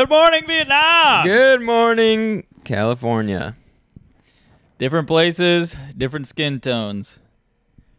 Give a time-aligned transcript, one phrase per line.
[0.00, 1.26] Good morning, Vietnam.
[1.26, 3.54] Good morning, California.
[4.78, 7.18] Different places, different skin tones.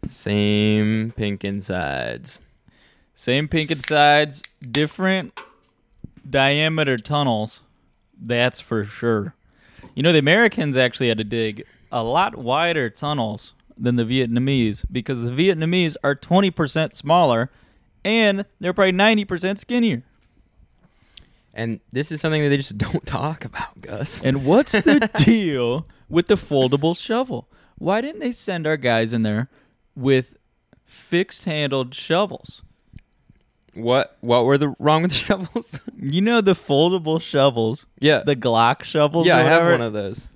[0.07, 2.39] Same pink insides.
[3.14, 5.39] Same pink insides, different
[6.28, 7.61] diameter tunnels.
[8.20, 9.36] That's for sure.
[9.93, 14.83] You know, the Americans actually had to dig a lot wider tunnels than the Vietnamese
[14.92, 17.52] because the Vietnamese are 20% smaller
[18.04, 20.02] and they're probably 90% skinnier.
[21.54, 24.21] And this is something that they just don't talk about, Gus.
[24.21, 27.47] And what's the deal with the foldable shovel?
[27.78, 29.50] Why didn't they send our guys in there
[29.95, 30.36] with
[30.86, 32.61] fixed handled shovels?
[33.73, 35.81] What what were the wrong with the shovels?
[35.97, 38.22] You know the foldable shovels, yeah.
[38.25, 39.28] the Glock shovels.
[39.28, 40.28] yeah, I have one of those.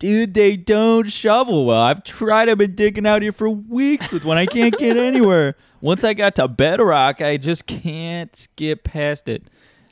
[0.00, 1.82] Dude, they don't shovel well.
[1.82, 2.48] I've tried.
[2.48, 4.38] I've been digging out here for weeks with one.
[4.38, 5.56] I can't get anywhere.
[5.82, 9.44] Once I got to bedrock, I just can't get past it,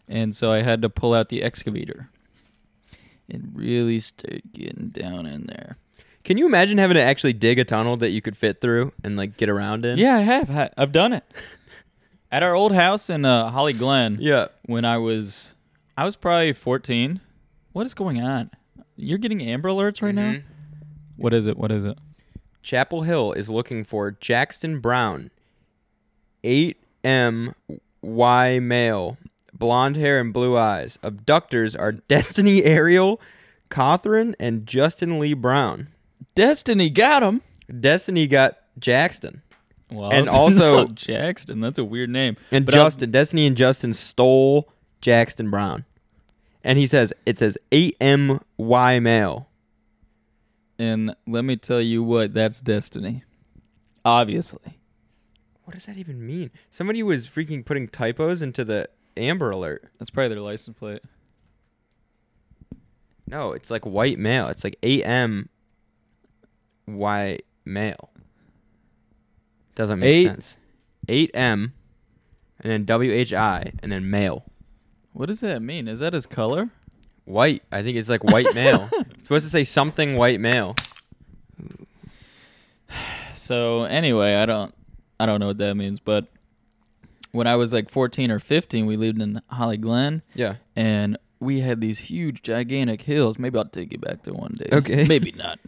[0.08, 2.10] and so I had to pull out the excavator
[3.30, 5.76] and really start getting down in there.
[6.24, 9.16] Can you imagine having to actually dig a tunnel that you could fit through and
[9.16, 9.98] like get around in?
[9.98, 10.72] Yeah, I have.
[10.76, 11.24] I've done it
[12.32, 14.18] at our old house in uh, Holly Glen.
[14.20, 14.48] Yeah.
[14.66, 15.54] when I was,
[15.96, 17.20] I was probably fourteen.
[17.72, 18.50] What is going on?
[18.96, 20.32] You're getting Amber Alerts right now.
[20.32, 20.42] Mhm.
[21.16, 21.56] What is it?
[21.56, 21.96] What is it?
[22.62, 25.30] Chapel Hill is looking for Jackson Brown,
[26.44, 29.16] 8MY male,
[29.58, 30.98] blonde hair and blue eyes.
[31.02, 33.20] Abductors are Destiny Ariel,
[33.70, 35.88] Cawthron, and Justin Lee Brown.
[36.34, 37.42] Destiny got him.
[37.80, 39.42] Destiny got Jackson.
[39.90, 41.60] Well, And also- Jackson.
[41.60, 42.36] That's a weird name.
[42.50, 44.68] And But I'll- Justin, Destiny and Justin stole
[45.00, 45.84] Jackson Brown.
[46.64, 49.48] And he says, it says 8MY male.
[50.78, 53.24] And let me tell you what, that's Destiny.
[54.04, 54.78] Obviously.
[55.64, 56.50] What does that even mean?
[56.70, 58.88] Somebody was freaking putting typos into the
[59.18, 59.84] Amber Alert.
[59.98, 61.02] That's probably their license plate.
[63.26, 64.48] No, it's like white male.
[64.48, 65.48] It's like AM
[66.86, 68.10] Y male.
[69.74, 70.56] Doesn't make Eight- sense.
[71.08, 71.72] 8M
[72.60, 74.44] and then WHI and then male.
[75.12, 75.88] What does that mean?
[75.88, 76.68] Is that his color?
[77.24, 77.62] White.
[77.72, 78.88] I think it's like white male.
[78.92, 80.74] it's supposed to say something white male.
[83.34, 84.74] So anyway, I don't
[85.20, 86.26] I don't know what that means, but
[87.38, 90.56] when I was like 14 or 15, we lived in Holly Glen Yeah.
[90.76, 93.38] and we had these huge gigantic hills.
[93.38, 94.68] Maybe I'll take you back to one day.
[94.72, 95.04] Okay.
[95.08, 95.58] Maybe not.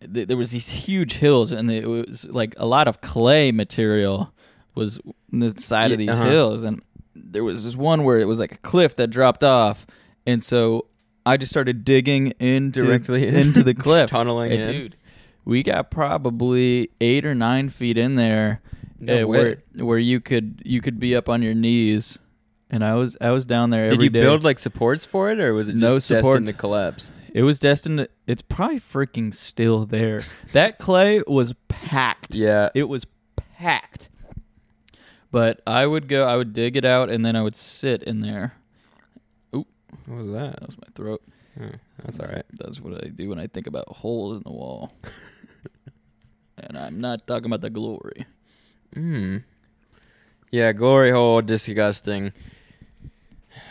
[0.00, 4.32] There was these huge hills and it was like a lot of clay material
[4.74, 4.98] was
[5.32, 6.24] on the side of these uh-huh.
[6.30, 6.80] hills and
[7.14, 9.86] there was this one where it was like a cliff that dropped off
[10.26, 10.86] and so
[11.26, 13.34] I just started digging into Directly in.
[13.36, 14.08] into the cliff.
[14.08, 14.72] tunneling Hey, in.
[14.72, 14.96] Dude,
[15.44, 18.62] we got probably eight or nine feet in there,
[19.00, 22.18] No uh, where where you could you could be up on your knees,
[22.70, 24.20] and I was I was down there every Did you day.
[24.20, 26.46] build like supports for it or was it just No destined support.
[26.46, 27.10] to collapse?
[27.32, 27.98] It was destined.
[27.98, 30.22] To, it's probably freaking still there.
[30.52, 32.34] that clay was packed.
[32.34, 32.70] Yeah.
[32.74, 33.06] It was
[33.36, 34.08] packed.
[35.30, 36.24] But I would go.
[36.26, 38.54] I would dig it out, and then I would sit in there.
[39.54, 39.68] Oop!
[40.06, 40.58] What was that?
[40.58, 41.22] That was my throat.
[41.60, 41.66] Oh,
[42.04, 42.44] that's all right.
[42.52, 44.92] That's what I do when I think about holes in the wall.
[46.58, 48.26] and I'm not talking about the glory.
[48.94, 49.38] Hmm.
[50.50, 52.32] Yeah, glory hole, disgusting.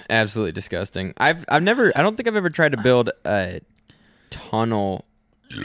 [0.09, 1.13] Absolutely disgusting.
[1.17, 3.61] I've I've never I don't think I've ever tried to build a
[4.29, 5.05] tunnel.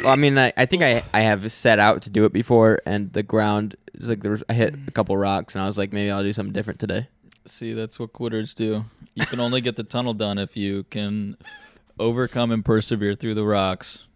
[0.03, 2.81] Well, I mean, I, I think I I have set out to do it before,
[2.85, 5.79] and the ground is like there was I hit a couple rocks, and I was
[5.79, 7.09] like, maybe I'll do something different today.
[7.47, 8.85] See, that's what quitters do.
[9.15, 11.37] You can only get the tunnel done if you can
[11.99, 14.07] overcome and persevere through the rocks.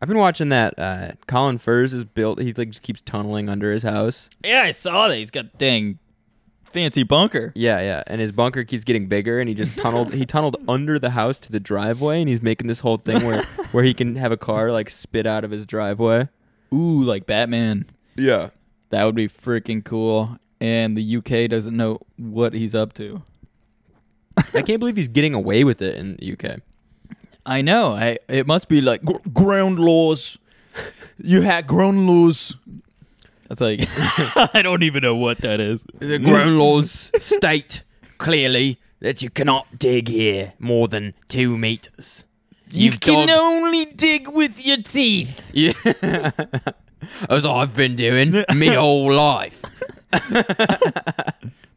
[0.00, 0.78] I've been watching that.
[0.78, 2.40] Uh, Colin Furze is built.
[2.40, 4.28] He like just keeps tunneling under his house.
[4.44, 5.16] Yeah, I saw that.
[5.16, 5.98] He's got dang
[6.64, 7.52] fancy bunker.
[7.54, 10.12] Yeah, yeah, and his bunker keeps getting bigger, and he just tunneled.
[10.12, 13.42] he tunneled under the house to the driveway, and he's making this whole thing where
[13.72, 16.28] where he can have a car like spit out of his driveway.
[16.72, 17.86] Ooh, like Batman.
[18.16, 18.50] Yeah,
[18.90, 20.38] That would be freaking cool.
[20.60, 23.22] And the UK doesn't know what he's up to.
[24.54, 26.60] I can't believe he's getting away with it in the UK.
[27.46, 27.92] I know.
[27.92, 30.38] I it must be like gr- ground laws.
[31.22, 32.56] You had ground laws.
[33.48, 33.80] That's like
[34.54, 35.84] I don't even know what that is.
[35.98, 37.84] The ground laws state
[38.18, 42.24] clearly that you cannot dig here more than two meters.
[42.70, 45.40] You've dug- only dig with your teeth.
[45.52, 45.74] Yeah.
[47.28, 49.62] As I've been doing me whole life.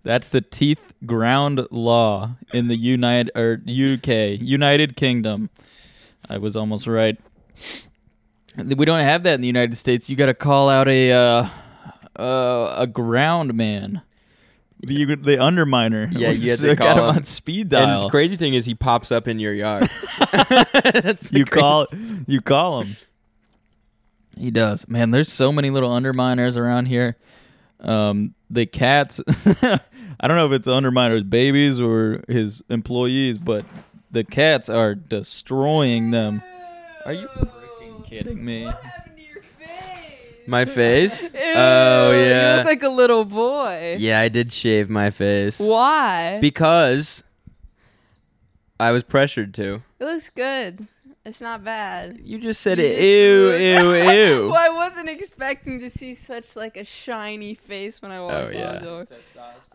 [0.08, 5.50] That's the teeth ground law in the United or UK, United Kingdom.
[6.30, 7.18] I was almost right.
[8.58, 10.10] We don't have that in the United States.
[10.10, 11.50] You got to call out a uh,
[12.18, 14.02] uh, a ground man.
[14.80, 16.08] the the underminer.
[16.14, 17.10] Yeah, you have just to got him him.
[17.18, 18.02] on speed And dial.
[18.04, 19.90] the crazy thing is, he pops up in your yard.
[20.32, 22.96] That's the you call craziest- you call him.
[24.40, 24.88] He does.
[24.88, 27.18] Man, there's so many little underminers around here.
[27.80, 29.20] Um, the cats.
[30.20, 33.66] I don't know if it's underminers' babies or his employees, but
[34.10, 36.42] the cats are destroying them.
[37.06, 38.66] Are you freaking kidding me?
[38.66, 40.48] What happened to your face?
[40.48, 41.22] My face?
[41.34, 42.56] Ew, Oh, You yeah.
[42.58, 43.96] look like a little boy.
[44.00, 46.40] Yeah, I did shave my face Why?
[46.42, 47.24] because
[48.80, 49.84] I was pressured to.
[50.00, 50.88] it looks good.
[51.28, 52.22] It's not bad.
[52.24, 52.90] You just said You it.
[52.92, 54.50] just Ew, ew, ew.
[54.52, 58.50] well, I wasn't expecting to see such like a shiny face when I walked Oh,
[58.54, 58.70] yeah.
[58.70, 59.06] out the door.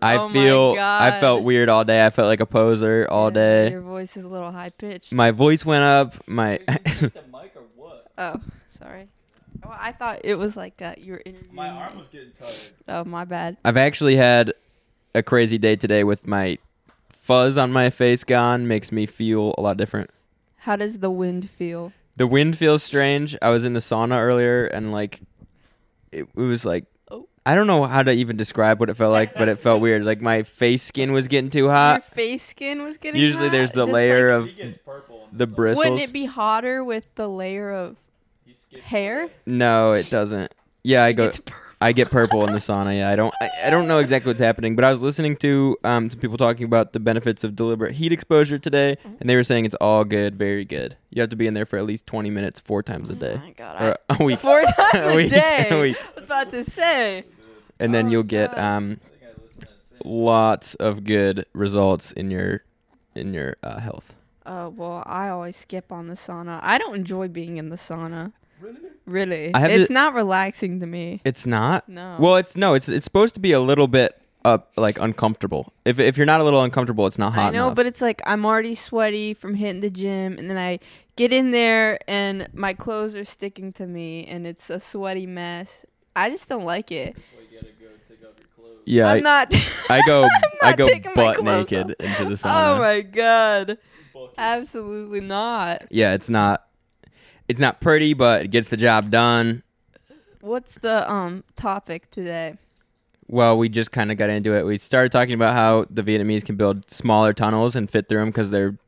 [0.00, 2.06] I Oh my feel I felt weird all day.
[2.06, 3.70] I felt like a poser all Yeah, day.
[3.72, 5.12] Your voice is a little high pitched.
[5.12, 6.26] My voice went up.
[6.26, 6.58] My
[8.18, 8.36] oh,
[8.70, 9.08] sorry.
[9.62, 11.54] Well, I thought it was like uh, you were interviewing.
[11.54, 11.62] me.
[11.96, 12.54] was getting tired.
[12.88, 13.58] Oh, my bad.
[13.64, 14.54] I've actually had
[15.14, 16.56] a crazy day today with my
[17.10, 18.66] fuzz on my face gone.
[18.66, 20.08] Makes me feel a lot different.
[20.62, 21.92] How does the wind feel?
[22.16, 23.36] The wind feels strange.
[23.42, 25.20] I was in the sauna earlier and like
[26.12, 27.26] it, it was like Oh.
[27.44, 30.04] I don't know how to even describe what it felt like, but it felt weird.
[30.04, 32.04] Like my face skin was getting too Your hot.
[32.04, 33.20] face skin was getting.
[33.20, 33.52] Usually hot?
[33.52, 34.78] there's the Just, layer like- of
[35.32, 35.84] the bristles.
[35.84, 37.96] Wouldn't it be hotter with the layer of
[38.82, 39.28] hair?
[39.46, 40.54] no, it doesn't.
[40.84, 41.60] Yeah, I go It's purple.
[41.82, 42.96] I get purple in the sauna.
[42.96, 43.34] Yeah, I don't.
[43.40, 46.36] I, I don't know exactly what's happening, but I was listening to um some people
[46.36, 49.16] talking about the benefits of deliberate heat exposure today, Mm-hmm.
[49.20, 50.96] and they were saying it's all good, very good.
[51.10, 53.32] You have to be in there for at least twenty minutes, four times a day.
[53.34, 53.98] Oh day, my god.
[54.08, 55.68] I, a week, four times A a, week, day.
[55.70, 55.96] a week.
[56.00, 57.24] I was about to say.
[57.80, 59.00] and then Oh, you'll get um
[60.04, 62.62] lots of good results in your
[63.14, 64.14] in your uh, health.
[64.44, 66.58] Uh, well, I always skip on the sauna.
[66.62, 68.32] I don't enjoy being in the sauna.
[68.62, 68.78] Really?
[69.06, 69.54] Really.
[69.54, 71.20] I have it's to- not relaxing to me.
[71.24, 71.88] It's not.
[71.88, 72.16] No.
[72.20, 72.74] Well, it's no.
[72.74, 75.72] It's it's supposed to be a little bit up like uncomfortable.
[75.84, 77.76] If if you're not a little uncomfortable, it's not hot I know, enough.
[77.76, 80.78] but it's like I'm already sweaty from hitting the gym, and then I
[81.16, 85.84] get in there and my clothes are sticking to me, and it's a sweaty mess.
[86.14, 87.16] I just don't like it.
[88.84, 89.54] yeah, I, I'm not.
[89.90, 90.30] I go I'm
[90.62, 92.06] I not go taking my butt clothes naked off.
[92.06, 92.76] into the oh sauna.
[92.76, 93.78] Oh my god!
[94.38, 95.86] Absolutely not.
[95.90, 96.66] Yeah, it's not
[97.52, 99.62] it's not pretty, but it gets the job done.
[100.40, 102.56] What's the um topic today?
[103.28, 104.64] Well, we just kind of got into it.
[104.64, 108.30] We started talking about how the Vietnamese can build smaller tunnels and fit through them
[108.30, 108.78] because they're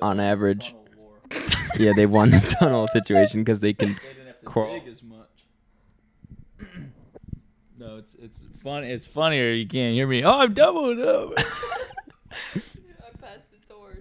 [0.00, 0.74] on average.
[1.78, 4.00] Yeah, they won the tunnel situation because they can.
[4.46, 4.80] crawl.
[4.90, 5.28] as much.
[7.78, 8.88] no, it's it's funny.
[8.88, 9.52] It's funnier.
[9.52, 10.24] You can't hear me.
[10.24, 11.32] Oh, I'm doubled up.
[11.38, 12.60] I
[13.20, 13.98] passed the torch.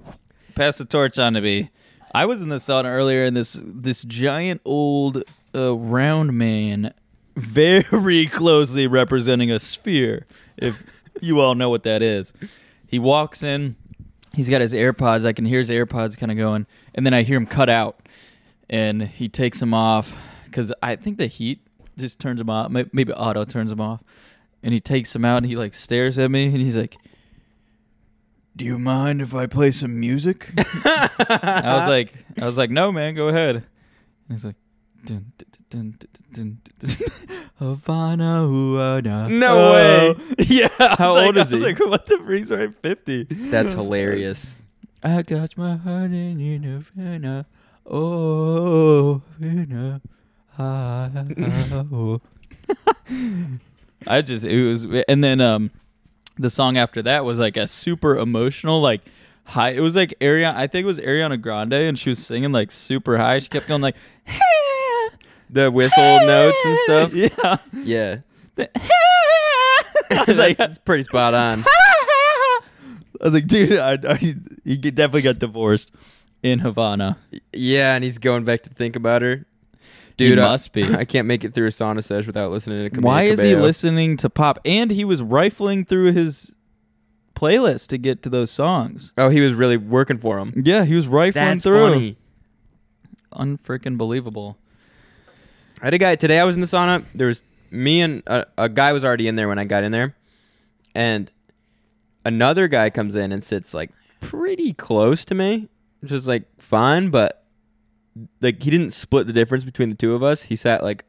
[0.54, 1.70] Pass the torch on to me.
[2.16, 6.94] I was in the sauna earlier, and this this giant old uh, round man,
[7.36, 10.26] very closely representing a sphere.
[10.56, 10.82] If
[11.20, 12.32] you all know what that is,
[12.88, 13.76] he walks in.
[14.34, 15.26] He's got his AirPods.
[15.26, 18.08] I can hear his AirPods kind of going, and then I hear him cut out,
[18.70, 20.16] and he takes them off
[20.46, 22.72] because I think the heat just turns him off.
[22.72, 24.02] Maybe auto turns him off,
[24.64, 26.96] and he takes them out, and he like stares at me, and he's like.
[28.56, 30.50] Do you mind if I play some music?
[30.58, 33.56] I was like, I was like, no, man, go ahead.
[33.58, 33.66] And
[34.30, 34.56] he's like,
[35.04, 37.40] dun, dun, dun, dun, dun, dun, dun.
[37.60, 39.30] Havana, Havana.
[39.30, 39.74] No oh.
[39.74, 40.16] way.
[40.48, 40.70] Yeah.
[40.80, 42.74] I was How like- old is I was like, what the freak's right?
[42.82, 43.24] Fifty.
[43.24, 44.56] That's hilarious.
[45.04, 47.46] I got my heart in you, Havana.
[47.86, 50.02] Oh, Havana.
[50.58, 51.12] Ah,
[51.92, 52.22] oh.
[54.08, 55.72] I just it was, and then um,
[56.38, 59.02] the song after that was like a super emotional, like
[59.46, 59.70] high.
[59.72, 60.56] It was like Ariana.
[60.56, 63.40] I think it was Ariana Grande, and she was singing like super high.
[63.40, 63.96] She kept going like,
[65.50, 67.14] The whistle notes and stuff.
[67.14, 67.58] Yeah.
[67.74, 68.18] Yeah,
[68.56, 68.70] The-
[70.12, 71.64] I was like, that's pretty spot on.
[71.68, 72.60] I
[73.24, 75.92] was like, dude, I, I, he definitely got divorced
[76.44, 77.18] in Havana.
[77.54, 79.46] Yeah, and he's going back to think about her.
[80.18, 80.84] Dude, he I- must be.
[80.96, 83.56] I can't make it through a sauna sesh without listening to Camila Why is he
[83.56, 84.60] listening to pop?
[84.66, 86.54] And he was rifling through his
[87.36, 89.12] playlist to get to those songs.
[89.18, 90.54] Oh, he was really working for him.
[90.66, 91.92] Yeah, he was rifling That's through.
[91.94, 92.18] funny.
[93.34, 94.58] Unfreaking believable.
[95.82, 96.40] I had a guy today.
[96.40, 97.04] I was in the sauna.
[97.14, 99.92] There was me and a, a guy was already in there when I got in
[99.92, 100.16] there,
[100.94, 101.30] and
[102.24, 103.92] another guy comes in and sits like
[104.22, 105.68] pretty close to me,
[106.00, 107.44] which is like fine, but
[108.42, 110.44] like he didn't split the difference between the two of us.
[110.44, 111.06] He sat like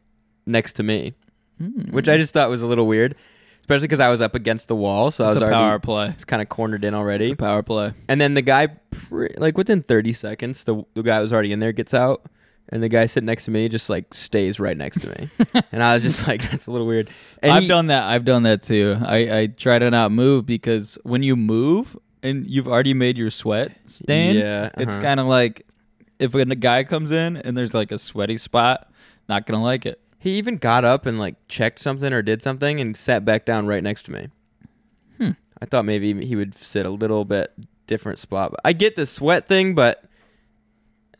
[0.47, 1.15] next to me,
[1.59, 1.91] Hmm.
[1.93, 3.15] which I just thought was a little weird,
[3.61, 6.09] especially because I was up against the wall, so I was a already power play.
[6.11, 7.33] It's kind of cornered in It's already.
[7.33, 7.93] a power play.
[8.09, 11.61] And then the guy, pre- like within 30 seconds, the, the guy was already in
[11.61, 12.23] there gets out
[12.69, 15.29] and the guy sitting next to me just like stays right next to me,
[15.73, 17.09] and I was just like, that's a little weird.
[17.43, 18.05] And I've he- done that.
[18.05, 18.97] I've done that too.
[19.01, 23.31] I, I try to not move because when you move and you've already made your
[23.31, 25.03] sweat stain, Yeah, it's uh-huh.
[25.03, 25.66] kind of like
[26.19, 28.91] if when a guy comes in and there's like a sweaty spot,
[29.29, 30.01] not gonna like it.
[30.19, 33.67] He even got up and like checked something or did something and sat back down
[33.67, 34.29] right next to me.
[35.19, 35.31] Hmm.
[35.61, 37.53] I thought maybe he would sit a little bit
[37.87, 38.55] different spot.
[38.65, 40.05] I get the sweat thing, but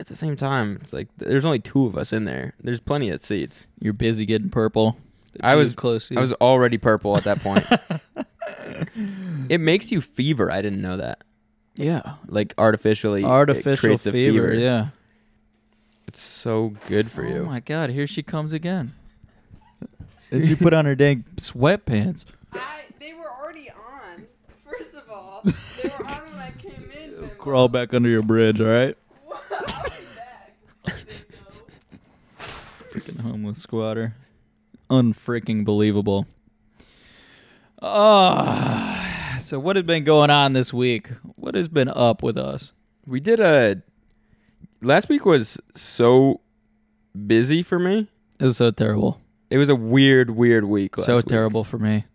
[0.01, 2.55] at the same time, it's like there's only two of us in there.
[2.61, 3.67] There's plenty of seats.
[3.81, 4.97] You're busy getting purple.
[5.41, 6.09] I was- close.
[6.09, 6.19] To you.
[6.19, 7.65] I was already purple at that point.
[9.49, 10.51] it makes you fever.
[10.51, 11.23] I didn't know that.
[11.77, 12.15] Yeah.
[12.29, 14.89] Like artificially, it Artificial creates a fever, Yeah.
[16.09, 17.37] It's so good for Oh you.
[17.43, 18.95] Oh my god, here she comes again.
[20.31, 22.25] And she put on her dang sweatpants.
[22.53, 24.27] I, they were already on.
[24.69, 25.43] First of all,
[25.83, 27.11] they were on when I came in.
[27.13, 27.29] Bimbo.
[27.39, 28.97] Crawl back under your bridge, all right?
[29.25, 29.43] What?
[29.51, 30.53] I'll be back.
[30.87, 30.99] Bimbo.
[32.93, 34.15] Freaking homeless squatter.
[34.91, 36.27] Unfreaking believable.
[37.83, 38.86] Ah,
[39.47, 41.09] so what has been going on this week?
[41.37, 42.73] What has been up with us?
[43.07, 43.81] We did a.
[44.83, 46.41] Last week was so
[47.27, 48.09] busy for me.
[48.41, 49.21] It was so terrible.
[49.49, 50.99] It was a weird, weird week.
[50.99, 51.27] Last so week.
[51.27, 52.07] terrible for me.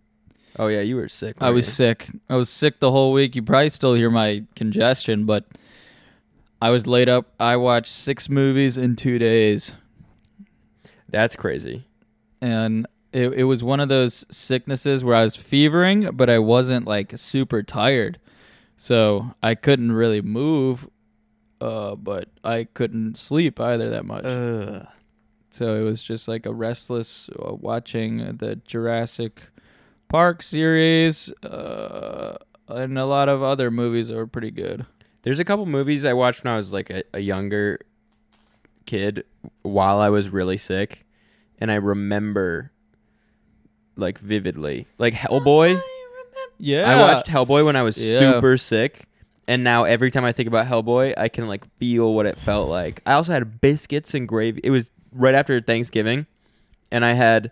[0.60, 1.38] Oh yeah, you were sick.
[1.40, 1.72] I was you?
[1.72, 2.10] sick.
[2.30, 3.34] I was sick the whole week.
[3.34, 5.46] You probably still hear my congestion, but
[6.62, 7.28] I was laid up.
[7.40, 9.74] I watched six movies in two days.
[11.08, 11.86] That's crazy.
[12.42, 16.88] and it, it was one of those sicknesses where I was fevering, but I wasn't
[16.88, 18.20] like super tired.
[18.78, 20.90] So I couldn't really move,
[21.60, 24.26] uh, but I couldn't sleep either that much.
[24.26, 24.88] Ugh.
[25.52, 29.42] so it was just like a restless uh, watching the Jurassic
[30.08, 32.38] Park series uh,
[32.68, 34.86] and a lot of other movies that were pretty good.
[35.22, 37.80] There's a couple movies I watched when I was like a, a younger
[38.86, 39.26] kid
[39.62, 41.06] while I was really sick,
[41.60, 42.72] and I remember
[44.02, 45.82] like vividly, like Hellboy.
[46.58, 48.20] Yeah, I watched Hellboy when I was Yeah.
[48.20, 49.06] super sick,
[49.48, 52.70] and now every time I think about Hellboy, I can like feel what it felt
[52.70, 53.02] like.
[53.06, 54.62] I also had biscuits and gravy.
[54.64, 56.26] It was right after Thanksgiving,
[56.92, 57.52] and I had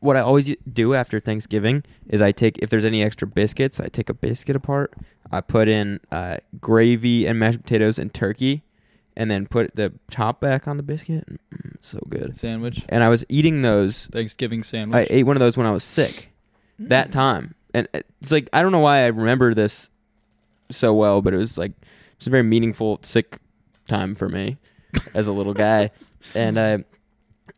[0.00, 3.88] what I always do after Thanksgiving is I take if there's any extra biscuits, I
[3.88, 4.94] take a biscuit apart,
[5.30, 8.62] I put in uh, gravy and mashed potatoes and turkey,
[9.20, 11.28] and then put the top back on the biscuit.
[11.28, 12.34] Mm, so good.
[12.34, 12.82] sandwich.
[12.88, 14.96] And I was eating those Thanksgiving sandwich.
[14.96, 16.32] I ate one of those when I was sick.
[16.78, 19.90] That time, and it's like I don't know why I remember this
[20.70, 21.72] so well, but it was like
[22.16, 23.38] it's a very meaningful sick
[23.86, 24.56] time for me
[25.14, 25.90] as a little guy,
[26.34, 26.84] and I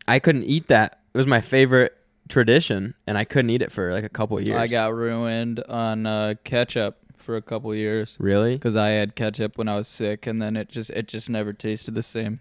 [0.09, 0.99] I couldn't eat that.
[1.15, 1.97] It was my favorite
[2.29, 4.59] tradition, and I couldn't eat it for like a couple of years.
[4.59, 8.55] I got ruined on uh, ketchup for a couple years really.
[8.55, 11.53] because I had ketchup when I was sick, and then it just it just never
[11.53, 12.41] tasted the same.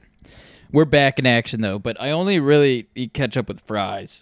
[0.72, 4.22] We're back in action though, but I only really eat ketchup with fries.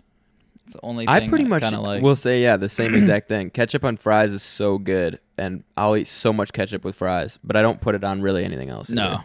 [0.64, 2.04] It's the only thing I pretty much kind of like.
[2.04, 3.50] will say yeah the same exact thing.
[3.50, 7.56] Ketchup on fries is so good, and I'll eat so much ketchup with fries, but
[7.56, 8.90] I don't put it on really anything else.
[8.90, 9.22] no,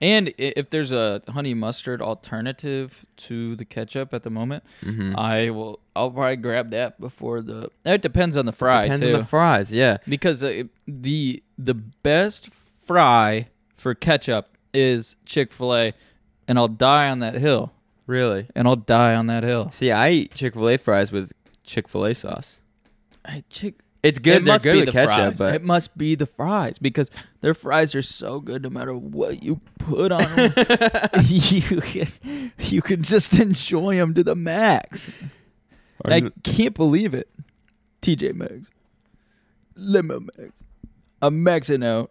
[0.00, 5.50] and if there's a honey mustard alternative to the ketchup at the moment, hmm I
[5.50, 5.80] will.
[5.96, 7.70] I'll probably grab that before the.
[7.84, 9.14] It depends on the fry Depends too.
[9.14, 9.72] on the fries.
[9.72, 9.98] Yeah.
[10.08, 12.50] because uh, the the best
[12.86, 15.92] fry for ketchup is Chick Fil A,
[16.46, 17.72] and I'll die on that hill,
[18.06, 18.46] Really.
[18.54, 19.70] and I'll die on that hill.
[19.72, 21.32] See, I eat Chick Fil A fries with
[21.64, 22.60] Chick Fil A sauce.
[23.24, 24.36] I, Chick, It's good.
[24.36, 25.38] it They're must good be with the ketchup, fries.
[25.38, 27.10] but it must be the fries because
[27.40, 30.52] their fries are so good no matter what you put on them.
[31.24, 35.10] you can, you can just enjoy them to the max.
[36.04, 37.28] And I can't believe it.
[38.02, 38.70] TJ Maxx,
[39.74, 40.52] Limo Max,
[41.20, 42.10] I'm maxing out.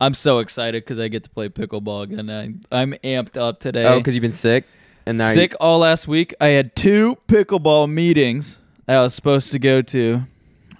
[0.00, 2.30] I'm so excited because I get to play pickleball again.
[2.30, 3.84] I, I'm amped up today.
[3.84, 4.64] oh, because you've been sick,
[5.06, 6.34] and now Sick all last week.
[6.40, 10.22] I had two pickleball meetings that I was supposed to go to.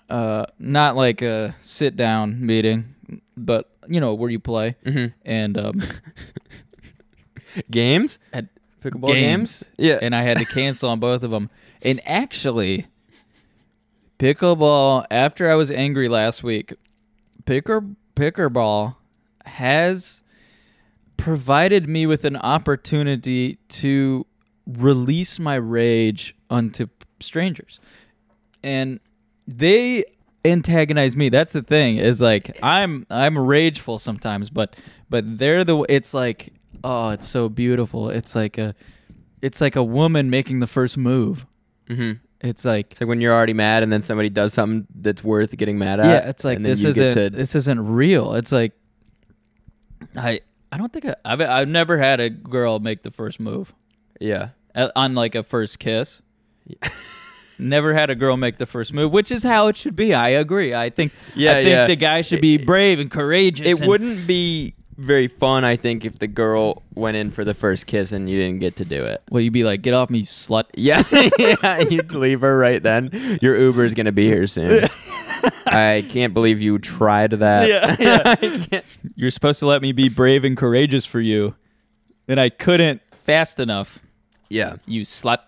[0.08, 2.94] Uh, not like a sit down meeting,
[3.36, 4.76] but you know where you play.
[4.84, 5.82] Hmm And um,
[7.70, 8.46] games, At
[8.82, 9.64] pickleball games.
[9.78, 9.98] Yeah.
[10.00, 11.50] and I had to cancel on both of them.
[11.82, 12.86] And actually,
[14.18, 15.06] pickleball.
[15.10, 16.74] After I was angry last week,
[17.44, 17.84] picker
[18.14, 18.96] pickleball
[19.44, 20.22] has
[21.16, 24.26] provided me with an opportunity to
[24.66, 26.86] release my rage onto
[27.20, 27.80] strangers,
[28.62, 29.00] and
[29.46, 30.04] they
[30.44, 31.28] antagonize me.
[31.28, 31.96] That's the thing.
[31.98, 34.76] Is like I'm I'm rageful sometimes, but
[35.10, 35.84] but they're the.
[35.88, 36.52] It's like
[36.84, 38.10] oh, it's so beautiful.
[38.10, 38.74] It's like a
[39.42, 41.46] it's like a woman making the first move.
[41.88, 45.22] hmm It's like It's like when you're already mad, and then somebody does something that's
[45.24, 46.06] worth getting mad at.
[46.06, 48.34] yeah, it's like this isn't to- this isn't real.
[48.34, 48.72] It's like
[50.16, 50.40] I
[50.72, 53.72] I don't think I, I've I've never had a girl make the first move
[54.20, 54.50] Yeah.
[54.94, 56.20] on like a first kiss.
[57.58, 60.14] never had a girl make the first move, which is how it should be.
[60.14, 60.74] I agree.
[60.74, 61.12] I think.
[61.34, 61.86] Yeah, I think yeah.
[61.86, 63.66] the guy should be brave and courageous.
[63.66, 67.52] It and- wouldn't be very fun, I think, if the girl went in for the
[67.52, 69.22] first kiss and you didn't get to do it.
[69.30, 71.02] Well, you'd be like, "Get off me, slut." Yeah,
[71.38, 73.38] yeah, you'd leave her right then.
[73.42, 74.88] Your Uber's gonna be here soon.
[75.66, 77.68] I can't believe you tried that.
[77.68, 78.36] Yeah,
[78.72, 78.80] yeah.
[79.16, 81.54] You're supposed to let me be brave and courageous for you,
[82.26, 83.98] and I couldn't fast enough.
[84.48, 84.76] yeah.
[84.86, 85.40] You slut.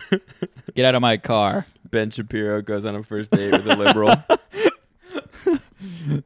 [0.74, 1.66] Get out of my car.
[1.90, 4.14] Ben Shapiro goes on a first date with a liberal.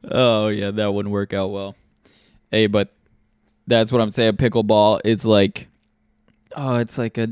[0.03, 1.75] Oh yeah, that wouldn't work out well.
[2.51, 2.93] Hey, but
[3.67, 4.33] that's what I'm saying.
[4.37, 5.67] Pickleball is like,
[6.55, 7.29] oh, it's like a,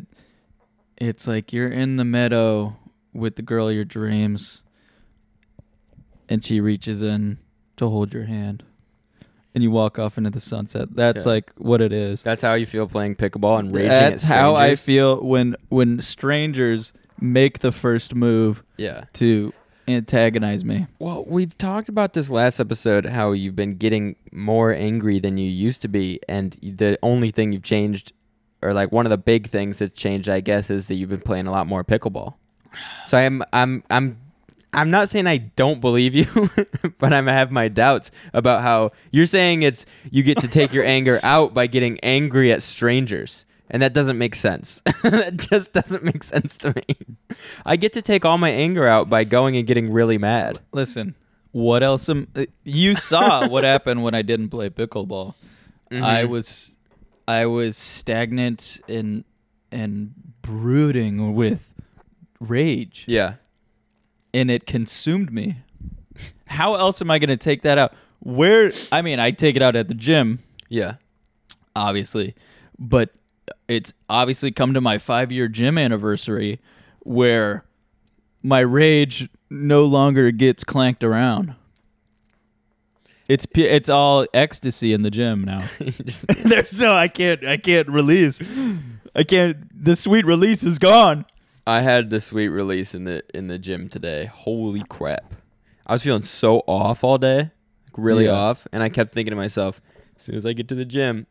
[0.98, 2.76] it's like you're in the meadow
[3.14, 4.62] with the girl of your dreams,
[6.30, 7.38] and she reaches in
[7.78, 8.64] to hold your hand,
[9.56, 10.90] and you walk off into the sunset.
[10.94, 11.32] That's Yeah.
[11.32, 12.22] like what it is.
[12.22, 14.82] That's how you feel playing pickleball and raging at That's how I strangers?
[14.84, 19.06] feel when when strangers make the first move Yeah.
[19.14, 19.54] to
[19.88, 20.88] antagonize me.
[21.00, 25.50] Well, we've talked about this last episode how you've been getting more angry than you
[25.50, 28.12] used to be, and the only thing you've changed,
[28.62, 31.22] or like one of the big things that's changed, I guess, is that you've been
[31.22, 32.34] playing a lot more pickleball.
[33.06, 34.18] So I'm I'm I'm
[34.76, 36.26] I'm not saying I don't believe you,
[37.00, 40.84] but I'm, have my doubts about how you're saying it's you get to take your
[40.98, 43.46] anger out by getting angry at strangers.
[43.72, 44.82] And that doesn't make sense.
[45.04, 46.96] that just doesn't make sense to me.
[47.66, 50.60] I get to take all my anger out by going and getting really mad.
[50.72, 51.16] Listen,
[51.52, 52.08] what else?
[52.08, 55.34] Am, uh, you saw what happened when I didn't play pickleball.
[55.92, 56.30] I Mhm.
[56.30, 56.72] was,
[57.28, 59.24] I was stagnant and
[59.72, 60.14] and
[60.44, 61.74] brooding with
[62.40, 63.36] rage, Yeah.
[64.36, 65.56] And it consumed me.
[66.48, 67.94] How else am I going to take that out?
[68.20, 68.72] Where?
[68.92, 70.40] I mean, I take it out at the gym,
[70.70, 70.96] Yeah.
[71.76, 72.36] obviously,
[72.78, 73.10] but
[73.68, 76.60] it's obviously come to my five year gym anniversary
[77.02, 77.64] where
[78.44, 81.56] my rage no longer gets clanked around.
[83.28, 85.68] It's p- it's all ecstasy in the gym now.
[85.80, 88.40] Just- There's no I can't I can't release.
[89.16, 91.26] I can't the sweet release is gone.
[91.68, 94.26] I had the sweet release in the in the gym today.
[94.26, 95.34] Holy crap.
[95.88, 97.38] I was feeling so off all day.
[97.88, 98.34] Like really Yeah.
[98.34, 98.68] off.
[98.72, 99.82] And I kept thinking to myself,
[100.18, 101.28] as soon as I get to the gym,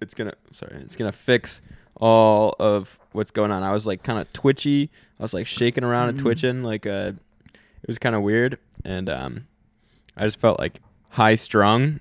[0.00, 1.60] it's gonna sorry, it's gonna fix
[2.00, 3.62] all of what's going on.
[3.62, 4.90] I was like kind of twitchy.
[5.18, 6.22] I was like shaking around and Mm.
[6.22, 6.62] twitching.
[6.64, 7.12] Like uh
[7.54, 8.58] it was kind of weird.
[8.84, 9.46] And um
[10.16, 12.00] I just felt like high strung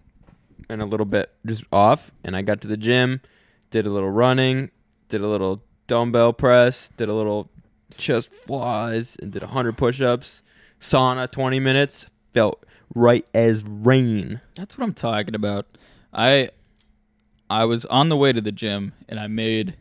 [0.69, 2.11] and a little bit just off.
[2.23, 3.21] And I got to the gym,
[3.69, 4.71] did a little running,
[5.09, 5.61] did a little
[5.93, 7.51] dumbbell press, did a little
[7.97, 10.41] chest flies, and did 100 push ups.
[10.81, 12.07] Sauna 20 minutes.
[12.33, 14.41] Felt right as rain.
[14.55, 15.67] That's what I'm talking about.
[16.11, 16.49] I
[17.47, 19.75] I was on the way to the gym and I made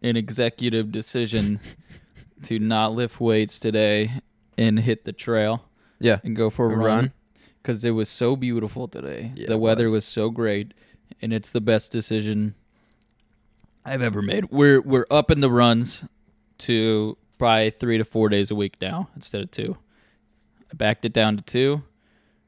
[0.00, 1.58] an executive decision
[2.44, 4.12] to not lift weights today
[4.56, 5.64] and hit the trail
[5.98, 6.18] Yeah.
[6.22, 7.12] and go for a A run
[7.60, 9.32] because it was so beautiful today.
[9.34, 9.92] Yeah, the weather was.
[9.92, 10.72] was so great
[11.20, 12.54] and it's the best decision
[13.84, 14.50] I've ever made.
[14.50, 16.04] We're we're up in the runs
[16.58, 19.76] to probably 3 to 4 days a week now instead of 2.
[20.70, 21.82] I backed it down to 2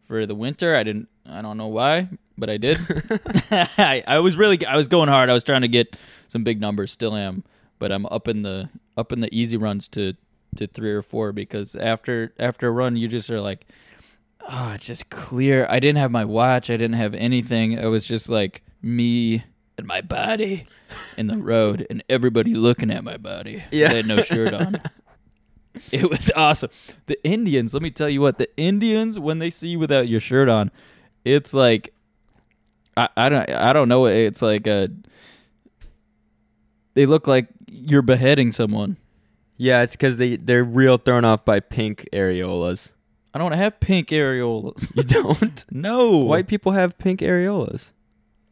[0.07, 0.77] for the winter.
[0.77, 2.79] I didn't I don't know why, but I did.
[3.51, 5.31] I, I was really I was going hard.
[5.31, 5.97] I was trying to get
[6.29, 7.45] some big numbers, still am,
[7.79, 10.15] but I'm up in the up in the easy runs to
[10.57, 13.67] to 3 or 4 because after after a run you just are like
[14.49, 15.67] oh, it's just clear.
[15.69, 16.71] I didn't have my watch.
[16.71, 17.73] I didn't have anything.
[17.73, 19.45] It was just like me
[19.79, 20.67] and my body
[21.17, 23.63] in the road and everybody looking at my body.
[23.71, 23.91] Yeah.
[23.91, 24.81] I had no shirt on.
[25.91, 26.71] It was awesome.
[27.07, 30.21] The Indians, let me tell you what, the Indians when they see you without your
[30.21, 30.71] shirt on,
[31.25, 31.93] it's like
[32.97, 34.89] I, I don't I don't know it's like a
[36.95, 38.97] they look like you're beheading someone.
[39.57, 42.93] Yeah, it's because they, they're real thrown off by pink areolas.
[43.33, 44.95] I don't have pink areolas.
[44.97, 45.65] You don't?
[45.71, 46.19] no.
[46.19, 47.93] White people have pink areolas.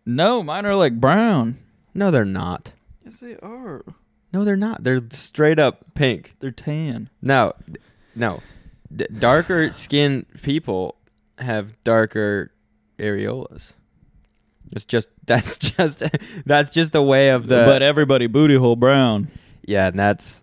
[0.04, 1.58] No, mine are like brown.
[1.94, 2.72] No, they're not.
[3.04, 3.84] Yes, they are.
[4.32, 4.82] No, they're not.
[4.84, 6.36] They're straight up pink.
[6.40, 7.10] They're tan.
[7.20, 7.78] No, th-
[8.14, 8.40] no.
[8.94, 10.96] D- darker skinned people
[11.38, 12.50] have darker
[12.98, 13.74] areolas.
[14.74, 16.02] It's just that's just
[16.46, 17.64] that's just the way of the.
[17.66, 19.28] but everybody booty hole brown.
[19.64, 20.42] yeah, and that's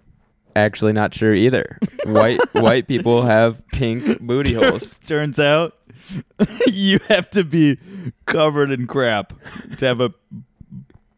[0.55, 1.79] actually not true either.
[2.05, 4.99] white white people have pink booty holes.
[4.99, 5.75] Turns out
[6.67, 7.77] you have to be
[8.25, 9.33] covered in crap
[9.77, 10.13] to have a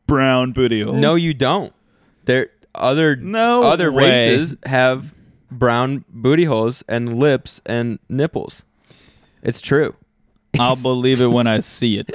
[0.07, 0.93] brown booty hole.
[0.93, 1.73] No, you don't.
[2.25, 4.27] There other no other way.
[4.27, 5.13] races have
[5.49, 8.63] brown booty holes and lips and nipples.
[9.41, 9.95] It's true.
[10.59, 12.09] I'll believe it when I see it.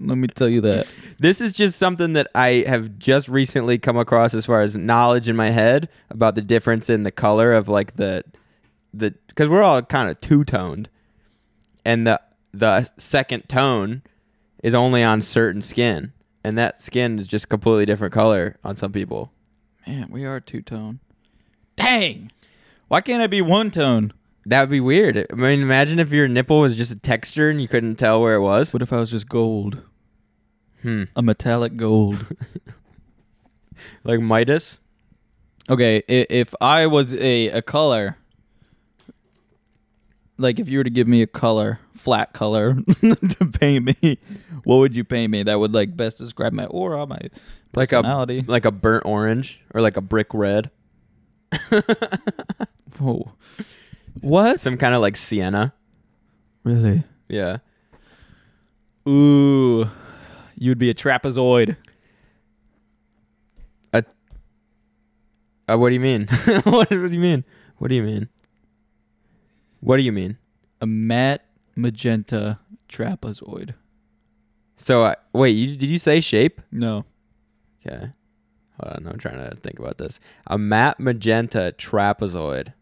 [0.00, 0.92] Let me tell you that.
[1.18, 5.28] This is just something that I have just recently come across as far as knowledge
[5.28, 8.24] in my head about the difference in the color of like the
[8.94, 10.88] the because we're all kind of two toned,
[11.90, 12.20] and the
[12.52, 14.02] the second tone
[14.62, 16.12] is only on certain skin,
[16.44, 19.32] and that skin is just completely different color on some people.
[19.86, 21.00] Man, we are two tone.
[21.76, 22.30] Dang.
[22.88, 24.12] Why can't I be one tone?
[24.46, 25.16] That would be weird.
[25.18, 28.34] I mean, imagine if your nipple was just a texture and you couldn't tell where
[28.34, 28.72] it was.
[28.72, 29.82] What if I was just gold?
[30.82, 31.04] Hmm.
[31.16, 32.26] A metallic gold.
[34.04, 34.78] Like Midas.
[35.70, 38.16] okay, if I was a, a color,
[40.40, 44.18] like if you were to give me a color, flat color, to paint me,
[44.64, 45.42] what would you paint me?
[45.42, 47.18] That would like best describe my aura, my
[47.74, 48.42] Like a personality.
[48.46, 50.70] like a burnt orange or like a brick red.
[52.98, 53.32] Whoa.
[54.20, 54.60] What?
[54.60, 55.72] Some kind of like sienna.
[56.64, 57.04] Really?
[57.28, 57.58] Yeah.
[59.08, 59.88] Ooh.
[60.56, 61.76] You'd be a trapezoid.
[63.92, 64.04] A.
[65.68, 66.26] Uh, what do you mean?
[66.64, 67.44] what, what do you mean?
[67.78, 68.28] What do you mean?
[69.80, 70.36] What do you mean?
[70.80, 71.44] A matte
[71.76, 73.74] magenta trapezoid.
[74.76, 76.60] So uh, wait, you, did you say shape?
[76.72, 77.04] No.
[77.86, 78.10] Okay.
[78.82, 80.20] Hold on, I'm trying to think about this.
[80.46, 82.72] A matte magenta trapezoid.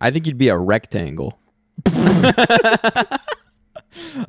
[0.00, 1.38] I think you'd be a rectangle.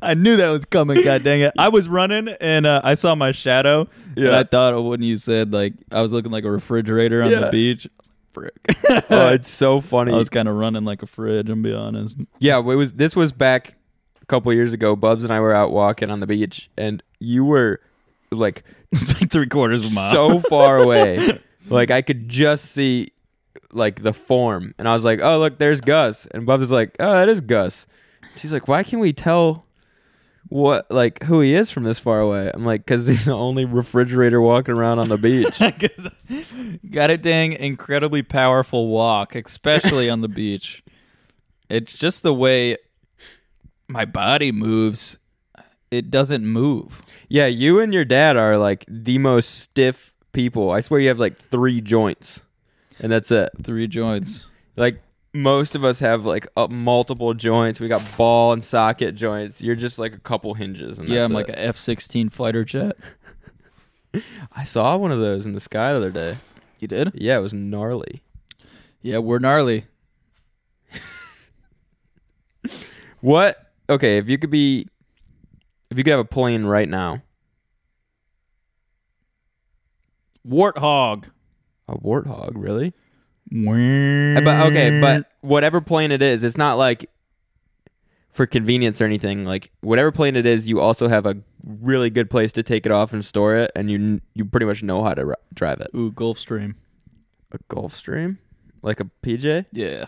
[0.01, 1.01] I knew that was coming.
[1.03, 1.53] God dang it!
[1.57, 3.87] I was running and uh, I saw my shadow.
[4.15, 4.39] And Yeah.
[4.39, 7.39] I thought when you said like I was looking like a refrigerator on Yeah.
[7.41, 7.87] the beach.
[8.35, 9.05] I was like, Frick.
[9.09, 10.13] oh, it's so funny.
[10.13, 11.49] I was kind of running like a fridge.
[11.49, 12.17] I'm be honest.
[12.39, 12.93] Yeah, it was.
[12.93, 13.75] This was back
[14.21, 14.95] a couple years ago.
[14.95, 17.79] Bubs and I were out walking on the beach, and you were
[18.31, 20.13] like like three quarters of a mile.
[20.13, 21.39] so far away.
[21.69, 23.13] Like I could just see
[23.71, 26.93] like the form, and I was like, "Oh, look, there's Gus." And Bubs was like,
[26.99, 27.87] "Oh, that is Gus."
[28.35, 29.65] She's like, "Why can't we tell
[30.49, 33.65] what like who he is from this far away?" I'm like, "Cause he's the only
[33.65, 35.59] refrigerator walking around on the beach.
[36.91, 40.83] Got a dang incredibly powerful walk, especially on the beach.
[41.69, 42.77] It's just the way
[43.87, 45.17] my body moves.
[45.91, 47.03] It doesn't move.
[47.29, 50.71] yeah, you and your dad are like the most stiff people.
[50.71, 52.41] I swear you have like three joints,
[52.99, 53.51] and that's it.
[53.61, 54.47] Three joints.
[54.75, 55.03] Like
[55.33, 57.79] most of us have like uh, multiple joints.
[57.79, 59.61] We got ball and socket joints.
[59.61, 60.99] You're just like a couple hinges.
[60.99, 61.55] And yeah, that's I'm like it.
[61.55, 62.95] a F sixteen fighter jet.
[64.55, 66.37] I saw one of those in the sky the other day.
[66.79, 67.11] You did?
[67.15, 68.21] Yeah, it was gnarly.
[69.01, 69.85] Yeah, we're gnarly.
[73.21, 73.71] What?
[73.89, 74.85] Okay, if you could be,
[75.89, 77.21] if you could have a plane right now,
[80.45, 81.25] Warthog.
[81.87, 82.93] a warthog, really?
[83.53, 87.09] Uh, But okay, but whatever plane it is, it's not like
[88.31, 89.45] for convenience or anything.
[89.45, 92.91] Like whatever plane it is, you also have a really good place to take it
[92.91, 95.87] off and store it, and you you pretty much know how to ri- drive it.
[95.95, 96.75] Ooh, Gulfstream.
[97.51, 98.37] A Gulfstream,
[98.81, 99.65] like a PJ.
[99.71, 100.05] Yeah.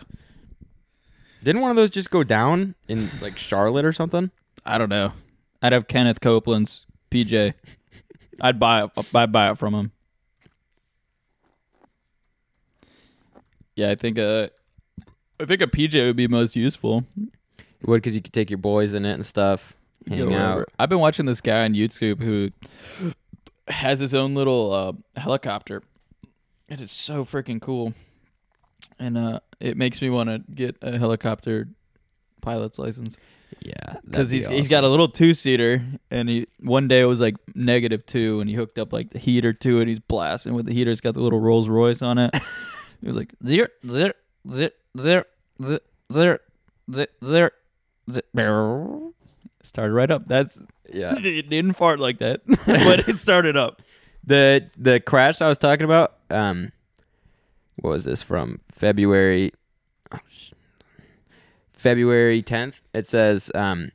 [1.44, 4.32] Didn't one of those just go down in like Charlotte or something?
[4.64, 5.12] I don't know.
[5.62, 7.54] I'd have Kenneth Copeland's PJ.
[8.40, 8.90] I'd buy it.
[9.14, 9.92] I'd buy it from him.
[13.76, 14.48] Yeah, I think uh,
[15.38, 17.04] I think a PJ would be most useful.
[17.58, 19.76] It would because you could take your boys in it and stuff,
[20.08, 20.68] hang out.
[20.78, 22.50] I've been watching this guy on YouTube who
[23.68, 25.82] has his own little uh, helicopter.
[26.68, 27.92] It is so freaking cool,
[28.98, 31.68] and uh, it makes me want to get a helicopter
[32.40, 33.16] pilot's license
[33.60, 37.20] Yeah, because he's he's got a little two seater, and he one day it was
[37.20, 39.88] like negative two, and he hooked up like the heater to it.
[39.88, 40.90] He's blasting with the heater.
[40.90, 42.34] It's got the little Rolls Royce on it.
[43.00, 44.12] he was like zero zero
[44.50, 45.24] zero zero
[45.60, 45.78] zero
[46.12, 46.38] zero
[46.92, 47.50] zero zero
[48.36, 49.12] zero.
[49.62, 50.26] Started right up.
[50.26, 50.58] That's
[50.92, 51.14] yeah.
[51.18, 53.82] it didn't fart like that, but it started up.
[54.24, 56.14] the the crash I was talking about.
[56.30, 56.72] Um,
[57.76, 59.52] what was this from February?
[60.12, 60.18] oh,
[61.72, 62.80] February tenth.
[62.94, 63.92] It says um,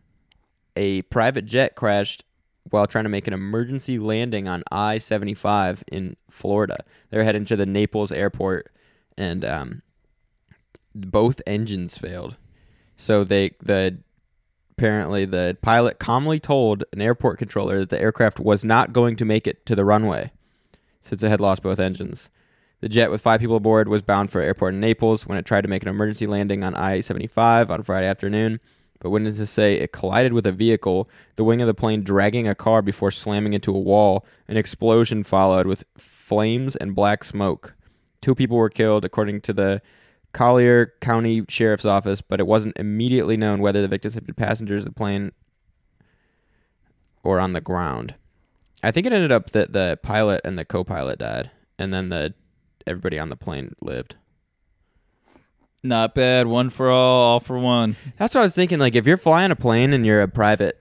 [0.76, 2.24] a private jet crashed
[2.70, 6.78] while trying to make an emergency landing on I seventy five in Florida.
[7.10, 8.72] They're heading to the Naples airport,
[9.22, 9.82] and um,
[10.96, 12.38] both engines failed.
[12.98, 14.00] So they the
[14.72, 19.26] apparently the pilot calmly told an airport controller that the aircraft was not going to
[19.26, 20.32] make it to the runway
[21.02, 22.32] since it had lost both engines.
[22.80, 25.46] The jet with five people aboard was bound for an airport in Naples when it
[25.46, 28.60] tried to make an emergency landing on I 75 on Friday afternoon.
[29.00, 32.56] But witnesses say it collided with a vehicle, the wing of the plane dragging a
[32.56, 34.26] car before slamming into a wall.
[34.48, 37.76] An explosion followed with flames and black smoke.
[38.22, 39.82] Two people were killed, according to the
[40.34, 44.82] Collier County Sheriff's Office, but it wasn't immediately known whether the victims had been passengers
[44.82, 45.32] of the plane
[47.24, 48.16] or on the ground.
[48.84, 52.34] I think it ended up that the pilot and the co-pilot died, and then the
[52.88, 54.16] everybody on the plane lived.
[55.84, 56.48] Not bad.
[56.48, 57.96] One for all, all for one.
[58.18, 58.80] That's what I was thinking.
[58.80, 60.80] Like, if you're flying a plane and you're a private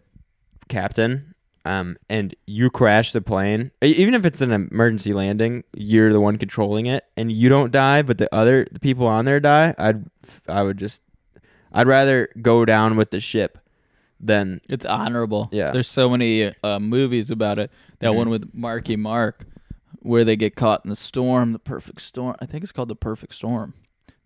[0.68, 1.29] captain,
[1.64, 6.38] um, and you crash the plane, even if it's an emergency landing, you're the one
[6.38, 9.74] controlling it, and you don't die, but the other the people on there die.
[9.78, 10.04] I'd,
[10.48, 11.00] I would just,
[11.72, 13.58] I'd rather go down with the ship
[14.18, 15.48] than It's honorable.
[15.52, 15.70] Yeah.
[15.70, 17.70] There's so many uh, movies about it.
[18.00, 18.16] That Mhm.
[18.16, 19.46] one with Marky Mark,
[20.00, 22.36] where they get caught in the storm, the perfect storm.
[22.40, 23.74] I think it's called the perfect storm.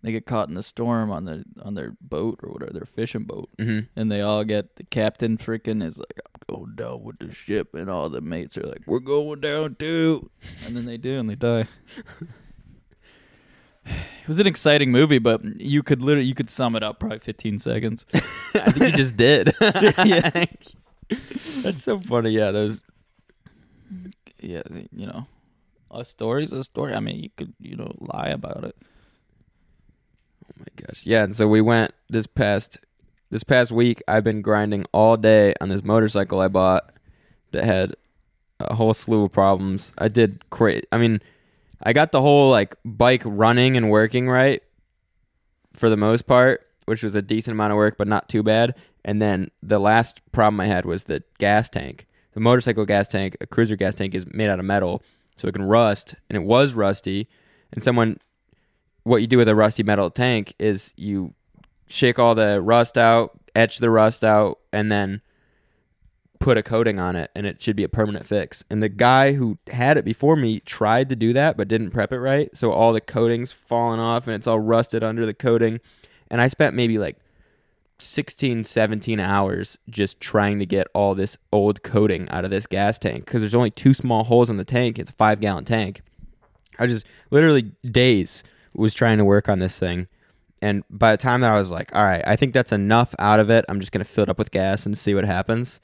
[0.05, 3.23] They get caught in the storm on the on their boat or whatever, their fishing
[3.23, 3.87] boat, Mhm.
[3.95, 7.73] and they all get the captain freaking is like, "I'm going down with the ship,"
[7.73, 10.29] and all the mates are like, "We're going down too,"
[10.67, 11.67] and then they do, and they die.
[13.87, 17.19] It was an exciting movie, but you could literally you could sum it up probably
[17.19, 18.05] 15 seconds.
[18.55, 19.53] I think you just did.
[19.61, 20.45] Yeah.
[21.61, 22.31] That's so funny.
[22.31, 22.81] Yeah, those.
[24.39, 25.27] yeah, you know,
[25.91, 26.95] a story's a story.
[26.95, 28.75] I mean, you could, you know, lie about it.
[30.57, 31.05] My gosh.
[31.05, 32.79] Yeah, and so we went this past
[33.29, 34.01] this past week.
[34.07, 36.91] I've been grinding all day on this motorcycle I bought
[37.51, 37.95] that had
[38.59, 39.91] a whole slew of problems.
[39.97, 40.85] I did great.
[40.91, 41.21] I mean,
[41.83, 44.61] I got the whole like bike running and working right
[45.73, 48.75] for the most part, which was a decent amount of work, but not too bad.
[49.03, 52.07] And then the last problem I had was the gas tank.
[52.33, 55.01] The motorcycle gas tank, a cruiser gas tank, is made out of metal,
[55.37, 57.29] so it can rust, and it was rusty.
[57.71, 58.17] And someone,
[59.05, 61.33] what you do with a rusty metal tank is you
[61.87, 65.21] shake all the rust out, etch the rust out, and then
[66.39, 68.63] put a coating on it, and it should be a permanent fix.
[68.69, 72.11] And the guy who had it before me tried to do that, but didn't prep
[72.11, 75.79] it right, so all the coating's falling off, and it's all rusted under the coating.
[76.31, 77.17] And I spent maybe like
[77.99, 82.97] 16, 17 hours just trying to get all this old coating out of this gas
[82.97, 84.97] tank because there's only two small holes in the tank.
[84.97, 86.01] It's a five gallon tank.
[86.79, 88.43] I just literally days
[88.75, 90.07] was trying to work on this thing.
[90.61, 93.39] And by the time that I was like, all right, I think that's enough out
[93.39, 93.65] of it.
[93.69, 95.79] I'm just gonna fill it up with gas and see what happens.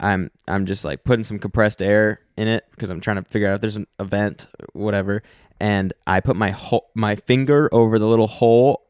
[0.00, 3.48] I'm I'm just like putting some compressed air in it because I'm trying to figure
[3.48, 5.22] out if there's an event, whatever.
[5.60, 8.86] And I put my ho- my finger over the little hole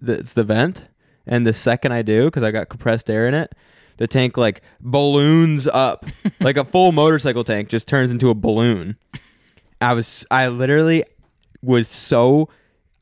[0.00, 0.86] that's the vent.
[1.26, 3.52] And the second I do, because I got compressed air in it,
[3.96, 6.06] the tank like balloons up,
[6.40, 8.96] like a full motorcycle tank just turns into a balloon.
[9.80, 11.04] I was I literally
[11.62, 12.48] was so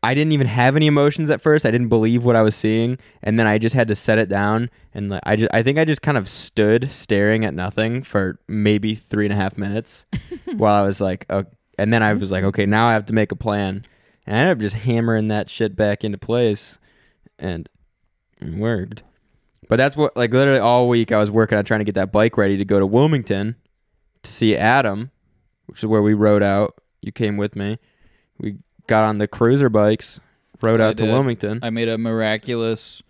[0.05, 1.65] I didn't even have any emotions at first.
[1.65, 4.29] I didn't believe what I was seeing, and then I just had to set it
[4.29, 4.69] down.
[4.93, 8.39] And like, I just I think I just kind of stood staring at nothing for
[8.47, 10.05] maybe three and a half minutes
[10.57, 11.45] while I was like, oh,
[11.79, 12.21] and then I mm-hmm.
[12.21, 13.83] was like, okay, now I have to make a plan.
[14.27, 16.79] And I ended up just hammering that shit back into place,
[17.39, 17.67] and
[18.43, 19.05] it worked.
[19.71, 22.13] But that's what like literally all week I was working on trying to get that
[22.13, 23.57] bike ready to go to Wilmington
[24.23, 25.11] to see Adam,
[25.65, 26.75] which is where we rode out.
[27.01, 27.79] You came with me.
[28.39, 30.21] We got on the cruiser bikes,
[30.61, 31.05] rode I out to.
[31.05, 31.61] Wilmington.
[31.63, 33.03] I made a miraculous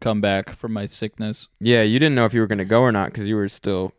[0.00, 1.48] comeback from my sickness.
[1.60, 3.48] yeah, you didn't know if you were going to go or not because you were
[3.48, 3.92] still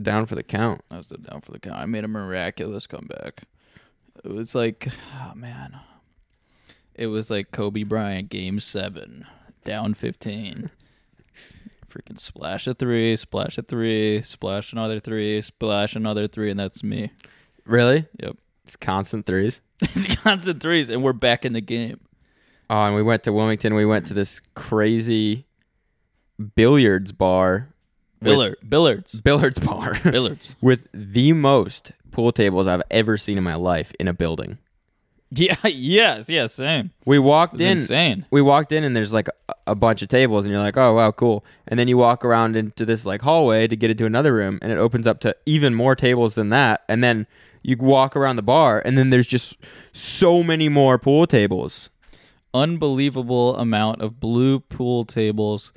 [0.00, 0.82] down for the count.
[0.90, 1.78] I was still down for the count.
[1.78, 3.44] I made a miraculous comeback.
[4.24, 5.78] It was like, oh man,
[6.94, 9.26] it was like Kobe Bryant, Game Seven,
[9.64, 10.70] down fifteen.
[11.88, 16.82] Freaking splash a three, splash a three, splash another three, splash another three, and that's
[16.84, 17.12] me.
[17.64, 18.06] Really?
[18.20, 18.36] Yep.
[18.68, 19.62] It's constant threes.
[19.80, 22.00] it's constant threes, and we're back in the game.
[22.68, 23.72] Oh, and we went to Wilmington.
[23.74, 25.46] We went to this crazy
[26.54, 27.70] billiards bar.
[28.20, 30.54] Billard, billards, billiards bar billards.
[30.60, 34.58] with the most pool tables I've ever seen in my life in a building.
[35.30, 36.90] Yeah, yes, yes, same.
[37.06, 37.68] We walked in.
[37.68, 38.26] insane.
[38.30, 40.92] We walked in and there's like a, a bunch of tables and you're like, oh
[40.94, 41.42] wow, cool.
[41.68, 44.70] And then you walk around into this like hallway to get into another room and
[44.70, 46.82] it opens up to even more tables than that.
[46.86, 47.26] And then
[47.62, 49.56] you walk around the bar and then there's just
[49.92, 51.90] so many more pool tables.
[52.54, 55.72] unbelievable amount of blue pool tables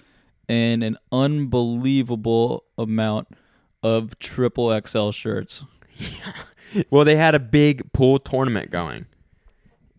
[0.48, 3.28] and an unbelievable amount
[3.84, 5.64] of triple XL shirts.
[6.90, 9.06] Well, they had a big pool tournament going,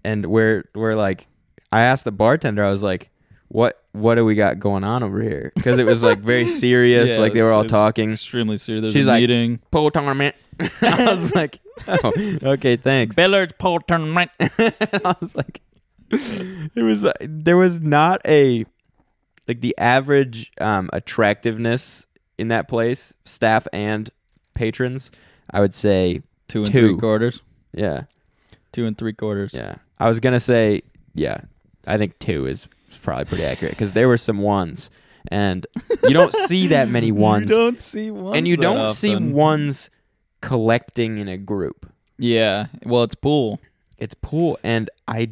[0.04, 1.26] and we're we're like,
[1.70, 3.10] I asked the bartender, I was like,
[3.48, 7.10] "What what do we got going on over here?" Because it was like very serious,
[7.10, 8.12] Yeah, like they were all talking.
[8.12, 8.80] Extremely serious.
[8.84, 9.60] There's She's a like- meeting.
[9.70, 10.34] Pool tournament.
[10.82, 14.30] I was like, oh, "Okay, thanks." Billard pool tournament.
[14.40, 15.60] I was like,
[16.10, 18.64] it was uh, there was not a
[19.48, 22.06] like the average um, attractiveness
[22.38, 24.10] in that place, staff and
[24.54, 25.10] patrons.
[25.50, 26.88] I would say, Two and Two.
[26.90, 27.40] three quarters.
[27.72, 28.02] yeah,
[28.72, 29.52] Two and three quarters.
[29.54, 29.76] yeah.
[29.98, 30.82] I was gonna say,
[31.14, 31.42] yeah.
[31.86, 32.68] I think two is
[33.02, 34.90] probably pretty accurate because there were some ones,
[35.28, 35.66] and
[36.04, 38.36] you don't see that many ones, You don't see ones.
[38.36, 39.90] and you don't see ones
[40.42, 41.90] collecting in a group.
[42.18, 42.66] Yeah.
[42.84, 43.58] Well, it's pool.
[43.96, 45.30] It's pool, and I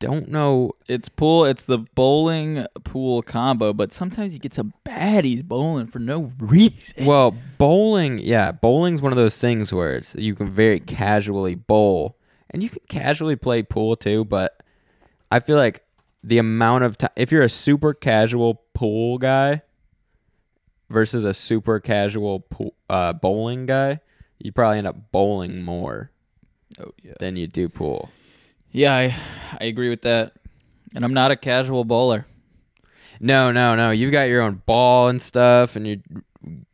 [0.00, 0.72] don't know.
[0.88, 1.44] It's pool.
[1.44, 7.04] It's the bowling pool combo, but sometimes you get some baddies bowling for no reason.
[7.06, 12.16] Well, bowling, yeah, bowling's one of those things where it's, you can very casually bowl,
[12.50, 14.24] and you can casually play pool too.
[14.24, 14.62] But
[15.30, 15.84] I feel like
[16.24, 19.62] the amount of time, if you're a super casual pool guy
[20.88, 24.00] versus a super casual pool, uh, bowling guy,
[24.40, 26.10] you probably end up bowling more
[26.78, 27.12] oh yeah.
[27.20, 28.10] than you do pool.
[28.72, 29.14] Yeah, I
[29.60, 30.32] I agree with that.
[30.94, 32.26] And I'm not a casual bowler.
[33.20, 33.90] No, no, no.
[33.90, 35.98] You've got your own ball and stuff, and you're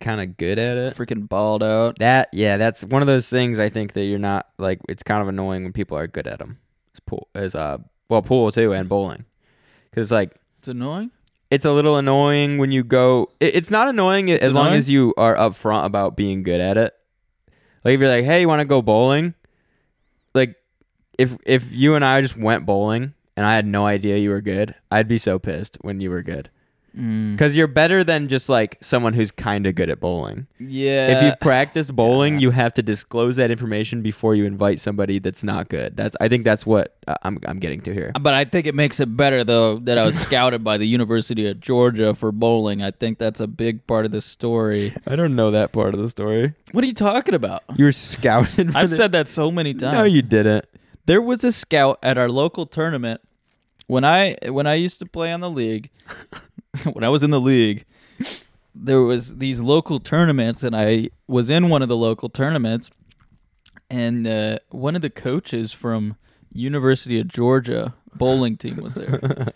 [0.00, 0.96] kind of good at it.
[0.96, 1.98] Freaking balled out.
[1.98, 4.80] That yeah, that's one of those things I think that you're not like.
[4.88, 6.58] It's kind of annoying when people are good at them.
[6.92, 9.24] It's pool is uh well pool too and bowling,
[9.90, 11.10] because like It's annoying.
[11.50, 13.28] it's a little annoying when you go.
[13.40, 16.94] It, it's not annoying as long as you are upfront about being good at it.
[17.86, 19.32] Like if you're like, hey, you want to go bowling?
[20.34, 20.56] Like
[21.16, 24.40] if if you and I just went bowling and I had no idea you were
[24.40, 26.50] good, I'd be so pissed when you were good.
[26.96, 30.46] Because you're better than just like someone who's kind of good at bowling.
[30.58, 31.08] Yeah.
[31.08, 32.40] if you practice bowling, yeah.
[32.40, 35.94] you have to disclose that information before you invite somebody that's not good.
[35.96, 38.12] That's I think that's what uh, I'm I'm getting to here.
[38.18, 41.46] but I think it makes it better though that I was scouted by the University
[41.46, 42.82] of Georgia for bowling.
[42.82, 44.94] I think that's a big part of the story.
[45.06, 46.54] I don't know that part of the story.
[46.72, 47.62] What are you talking about?
[47.76, 48.72] You were scouted.
[48.72, 49.98] for I've the- said that so many times.
[49.98, 50.64] no, you didn't.
[51.04, 53.20] there was a scout at our local tournament
[53.86, 55.90] when I when I used to play on the league.
[56.92, 57.84] when I was in the league,
[58.74, 62.90] there was these local tournaments, and I was in one of the local tournaments,
[63.90, 66.16] and uh, one of the coaches from
[66.52, 69.52] University of Georgia bowling team was there,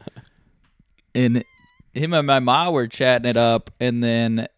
[1.14, 1.44] and
[1.92, 4.48] him and my mom were chatting it up, and then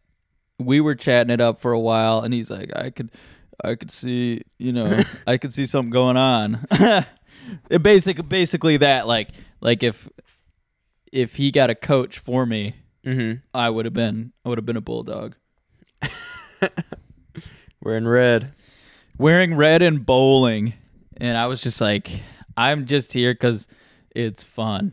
[0.58, 3.10] we were chatting it up for a while, and he's like, I could.
[3.64, 6.66] I could see, you know, I could see something going on.
[7.70, 9.28] it basic, basically that, like,
[9.60, 10.08] like if
[11.12, 13.40] if he got a coach for me, Mm-hmm.
[13.52, 15.34] I would have been, I would have been a bulldog.
[17.82, 18.52] We're red.
[19.18, 20.74] Wearing red and bowling,
[21.16, 22.08] and I was just like,
[22.56, 23.66] I'm just here because
[24.14, 24.92] it's fun.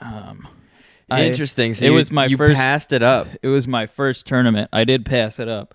[0.00, 0.48] Um,
[1.16, 1.74] Interesting.
[1.74, 3.28] So it you, was my you first- passed it up.
[3.42, 4.68] it was my first tournament.
[4.72, 5.74] I did pass it up.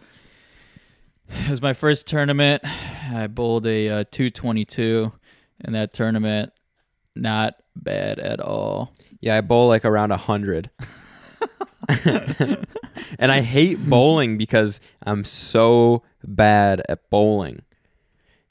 [1.30, 2.64] It was my first tournament.
[3.12, 5.12] I bowled a uh, 222
[5.64, 6.52] in that tournament.
[7.16, 8.94] Not bad at all.
[9.22, 10.70] Yeah, I bowl like around a hundred.
[12.06, 17.62] and I hate bowling because I'm so bad at bowling.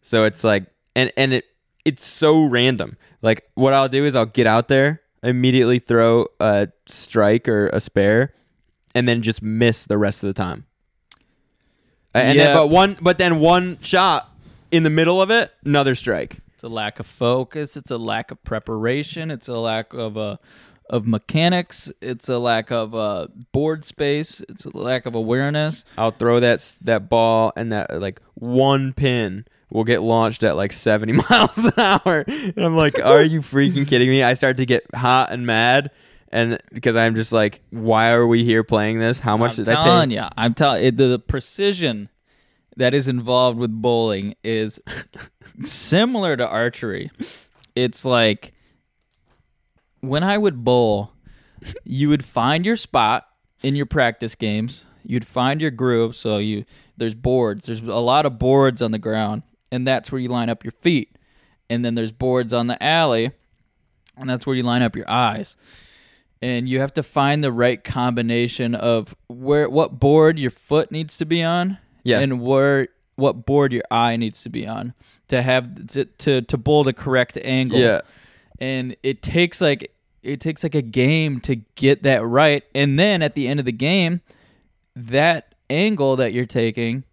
[0.03, 1.45] So it's like and and it
[1.85, 2.97] it's so random.
[3.23, 7.81] Like what I'll do is I'll get out there, immediately throw a strike or a
[7.81, 8.35] spare,
[8.95, 10.67] and then just miss the rest of the time.
[12.15, 12.47] And Yeah.
[12.47, 14.31] then but one but then one shot
[14.71, 16.39] in the middle of it, another strike.
[16.55, 17.77] It's a lack of focus.
[17.77, 19.31] It's a lack of preparation.
[19.31, 20.37] It's a lack of uh,
[20.89, 21.93] of mechanics.
[22.01, 24.41] It's a lack of uh, board space.
[24.49, 25.85] It's a lack of awareness.
[25.99, 30.73] I'll throw that that ball and that like one pin will get launched at like
[30.73, 32.25] 70 miles an hour.
[32.27, 34.23] And I'm like, are you freaking kidding me?
[34.23, 35.91] I start to get hot and mad
[36.35, 39.21] and because I'm just like, why are we here playing this?
[39.21, 40.15] How much I'm did I pay?
[40.15, 42.09] you, I'm telling the, the precision
[42.77, 44.81] that is involved with bowling is
[45.65, 47.11] similar to archery.
[47.75, 48.53] It's like
[50.01, 51.13] when I would bowl,
[51.85, 53.27] you would find your spot
[53.63, 54.85] in your practice games.
[55.05, 56.17] You'd find your groove.
[56.17, 56.65] So you
[56.97, 57.67] there's boards.
[57.67, 60.73] There's a lot of boards on the ground, and that's where you line up your
[60.73, 61.17] feet.
[61.71, 63.33] And then there's boards on the alley,
[64.17, 65.57] and that's where you line up your eyes
[66.43, 71.17] and you have to find the right combination of where what board your foot needs
[71.17, 72.21] to be on Yeah.
[72.21, 74.95] and where what board your eye needs to be on
[75.29, 78.01] to have to to, to bowl the correct angle Yeah.
[78.61, 79.91] and it takes like
[80.23, 83.67] it takes like a game to get that right and then at the end of
[83.67, 84.21] the game
[84.97, 87.05] that angle that you're taking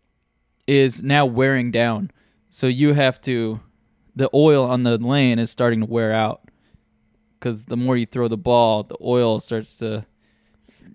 [0.68, 2.12] is now wearing down
[2.50, 3.60] so you have to
[4.16, 6.42] the oil on the lane is starting to wear out
[7.40, 10.06] because the more you throw the ball the oil starts to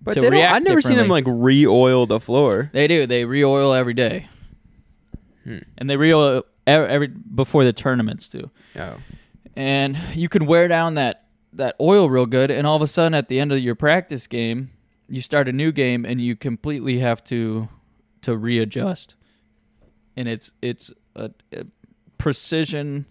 [0.07, 2.69] But to they don't, react I've never seen them like re-oil the floor.
[2.73, 4.27] they do they re-oil every day
[5.43, 5.59] Hmm.
[5.77, 8.97] and they re-oil every, every before the tournaments too Oh.
[9.55, 13.13] and you can wear down that that oil real good and all of a sudden
[13.13, 14.71] at the end of your practice game
[15.07, 17.69] you start a new game and you completely have to
[18.21, 19.15] to readjust
[20.17, 21.63] and it's it's a, a
[22.17, 23.05] precision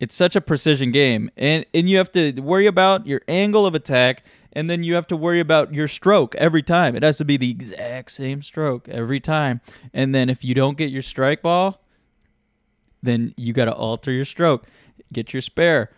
[0.00, 3.74] It's such a precision game, and and you have to worry about your angle of
[3.74, 4.24] attack,
[4.54, 6.96] and then you have to worry about your stroke every time.
[6.96, 9.60] It has to be the exact same stroke every time,
[9.92, 11.82] and then if you don't get your strike ball,
[13.02, 14.66] then you got to alter your stroke,
[15.12, 15.90] get your spare.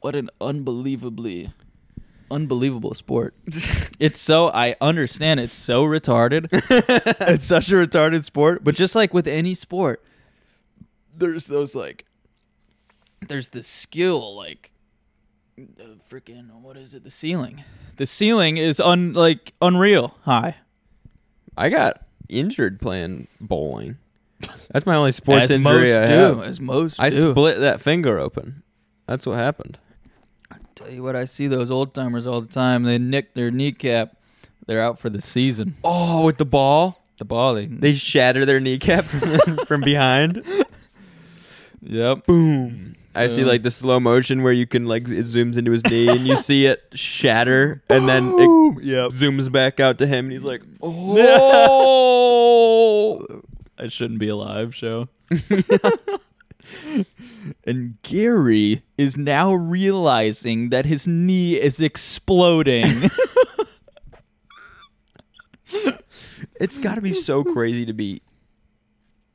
[0.00, 1.52] What an unbelievably
[2.30, 3.34] unbelievable sport.
[3.98, 6.48] it's so I understand it's so retarded.
[7.28, 10.04] it's such a retarded sport, but just like with any sport,
[11.16, 12.04] there's those like
[13.26, 14.72] there's the skill like
[15.76, 17.04] the freaking what is it?
[17.04, 17.64] The ceiling.
[17.96, 20.56] The ceiling is un like unreal high.
[21.56, 23.96] I got injured playing bowling.
[24.70, 26.42] That's my only sports as injury I do, have.
[26.42, 27.32] as most I do.
[27.32, 28.62] split that finger open.
[29.06, 29.78] That's what happened.
[30.50, 32.84] I tell you what, I see those old timers all the time.
[32.84, 34.14] They nick their kneecap.
[34.66, 35.76] They're out for the season.
[35.82, 40.44] Oh, with the ball, The ball, they, they shatter their kneecap from, from behind.
[41.80, 42.26] yep.
[42.26, 42.94] Boom.
[43.18, 46.08] I see like the slow motion where you can like it zooms into his knee
[46.08, 48.48] and you see it shatter and then it
[48.84, 49.10] Yep.
[49.12, 52.38] zooms back out to him and he's like, "Oh."
[53.78, 55.08] I shouldn't be alive show.
[57.64, 63.10] and Gary is now realizing that his knee is exploding.
[66.60, 68.20] It's got to be so crazy to be.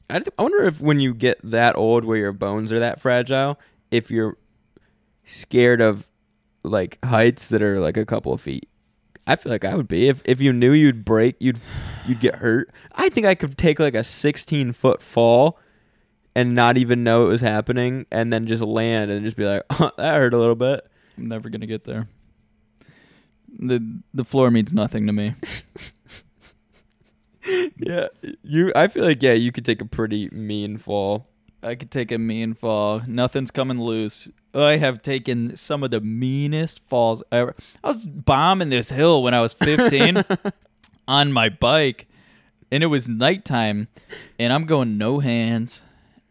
[0.10, 3.58] I, wonder if when you get that old, where your bones are that fragile,
[3.94, 4.38] if you're
[5.24, 6.08] scared of
[6.64, 8.68] like heights that are like a couple of feet.
[9.26, 11.60] I feel like I would be if if you knew you'd break, you'd
[12.06, 12.72] you'd get hurt.
[12.94, 15.60] I think I could take like a 16 foot fall
[16.36, 19.62] and not even know it was happening, and then just land and just be like,
[19.70, 20.86] oh, that hurt a little bit.
[21.18, 22.10] I'm never gonna get there.
[23.60, 25.36] The the floor means nothing to me.
[27.78, 28.08] Yeah,
[28.42, 28.72] you.
[28.74, 31.28] I feel like yeah, you could take a pretty mean fall.
[31.64, 33.02] I could take a mean fall.
[33.08, 34.28] Nothing's coming loose.
[34.54, 37.56] I have taken some of the meanest falls ever.
[37.84, 40.24] I was bombing this hill when I was 15
[41.08, 42.08] on my bike,
[42.70, 43.88] and it was nighttime,
[44.38, 45.82] and I'm going no hands,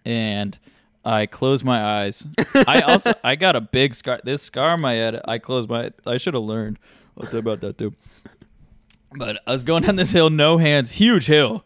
[0.04, 0.58] and
[1.04, 2.26] I close my eyes.
[2.54, 4.20] I also I got a big scar.
[4.22, 5.20] This scar on my head.
[5.24, 5.90] I closed my.
[6.06, 6.78] I should have learned.
[7.18, 7.94] I'll tell you about that too.
[9.14, 11.64] But I was going down this hill, no hands, huge hill,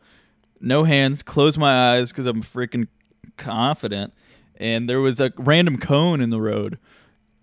[0.61, 1.23] no hands.
[1.23, 2.89] Close my eyes because I'm freaking
[3.37, 4.13] confident.
[4.59, 6.79] And there was a random cone in the road,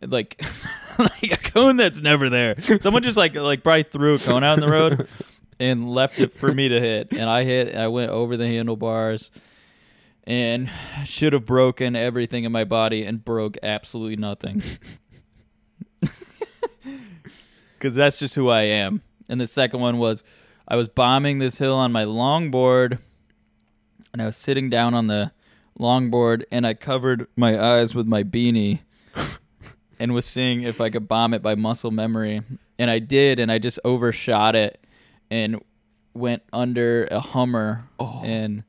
[0.02, 0.44] like
[1.00, 2.60] like a cone that's never there.
[2.80, 5.08] Someone just like like probably threw a cone out in the road
[5.60, 7.12] and left it for me to hit.
[7.12, 7.76] And I hit.
[7.76, 9.30] I went over the handlebars
[10.26, 10.70] and
[11.06, 14.64] should have broken everything in my body and broke absolutely nothing.
[17.84, 19.02] Because that's just who I am.
[19.28, 20.24] And the second one was
[20.66, 22.98] I was bombing this hill on my longboard
[24.14, 25.34] and I was sitting down on the
[25.80, 28.80] longboard and I covered my eyes with my beanie
[30.00, 32.42] and was seeing if I could bomb it by muscle memory.
[32.80, 34.84] And I did, and I just overshot it
[35.30, 35.64] and
[36.14, 38.22] went under a Hummer oh.
[38.24, 38.64] and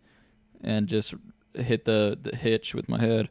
[0.63, 1.15] and just
[1.55, 3.29] hit the, the hitch with my head.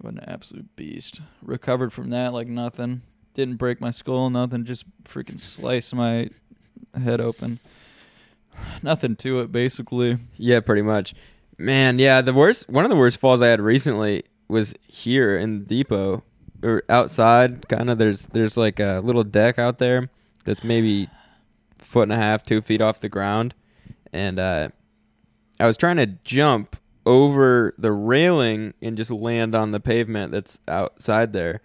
[0.00, 1.20] What an absolute beast.
[1.42, 3.02] Recovered from that like nothing.
[3.34, 4.64] Didn't break my skull, nothing.
[4.64, 6.30] Just freaking sliced my
[6.98, 7.60] head open.
[8.82, 10.18] Nothing to it, basically.
[10.36, 11.14] Yeah, pretty much.
[11.58, 15.60] Man, yeah, the worst one of the worst falls I had recently was here in
[15.60, 16.22] the depot
[16.62, 20.10] or outside kind of there's there's like a little deck out there
[20.44, 21.08] that's maybe
[21.78, 23.54] foot and a half, two feet off the ground.
[24.12, 24.68] And uh
[25.58, 26.76] I was trying to jump
[27.06, 31.62] over the railing and just land on the pavement that's outside there.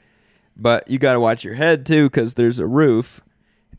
[0.56, 3.22] But you got to watch your head too cuz there's a roof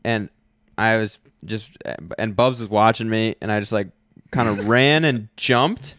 [0.04, 0.28] and
[0.76, 1.76] I was just
[2.18, 3.88] and Bubs was watching me and I just like
[4.30, 5.94] kind of ran and jumped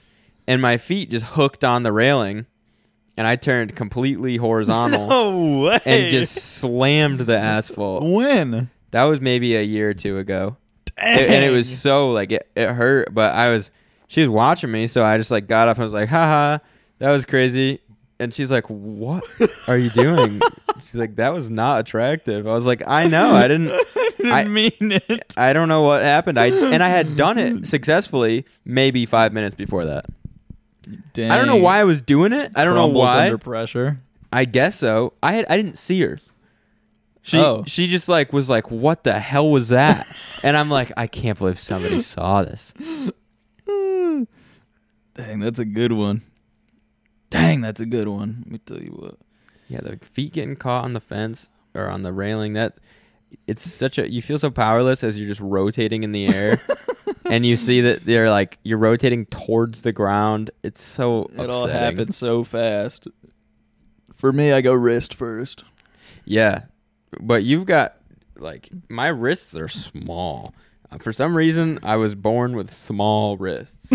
[0.47, 2.45] and my feet just hooked on the railing
[3.17, 5.79] and I turned completely horizontal No way.
[5.85, 8.03] and just slammed the asphalt.
[8.03, 8.69] when?
[8.91, 10.57] That was maybe a year or two ago.
[10.97, 13.71] It- and it was so like it, it hurt, but I was
[14.07, 16.59] she was watching me, so I just like got up and was like, haha,
[16.99, 17.79] that was crazy.
[18.19, 19.23] And she's like, What
[19.67, 20.39] are you doing?
[20.83, 22.47] she's like, That was not attractive.
[22.47, 25.33] I was like, I know, I didn't I didn't I- mean it.
[25.35, 26.39] I don't know what happened.
[26.39, 30.05] I and I had done it successfully maybe five minutes before that.
[30.87, 32.51] I don't know why I was doing it.
[32.55, 33.25] I don't know Crumbles why.
[33.25, 33.99] Under pressure.
[34.31, 35.13] I guess so.
[35.21, 36.19] I had I didn't see her.
[37.21, 37.63] She Oh.
[37.67, 40.05] she just like was like, "What the hell was that?"
[40.43, 42.73] and I'm like, "I can't believe somebody saw this."
[45.15, 46.21] Dang, that's a good one.
[47.29, 48.39] Dang, that's a good one.
[48.45, 49.15] Let me tell you what.
[49.69, 52.53] Yeah, the feet getting caught on the fence or on the railing.
[52.53, 52.77] That
[53.47, 56.57] it's such a you feel so powerless as you're just rotating in the air,
[57.25, 60.51] and you see that they're like you're rotating towards the ground.
[60.63, 63.07] It's so It all happened so fast.
[64.15, 65.63] For me, I go wrist first.
[66.25, 66.63] Yeah,
[67.19, 67.97] but you've got
[68.37, 70.53] like my wrists are small.
[70.91, 73.91] Uh, for some reason, I was born with small wrists,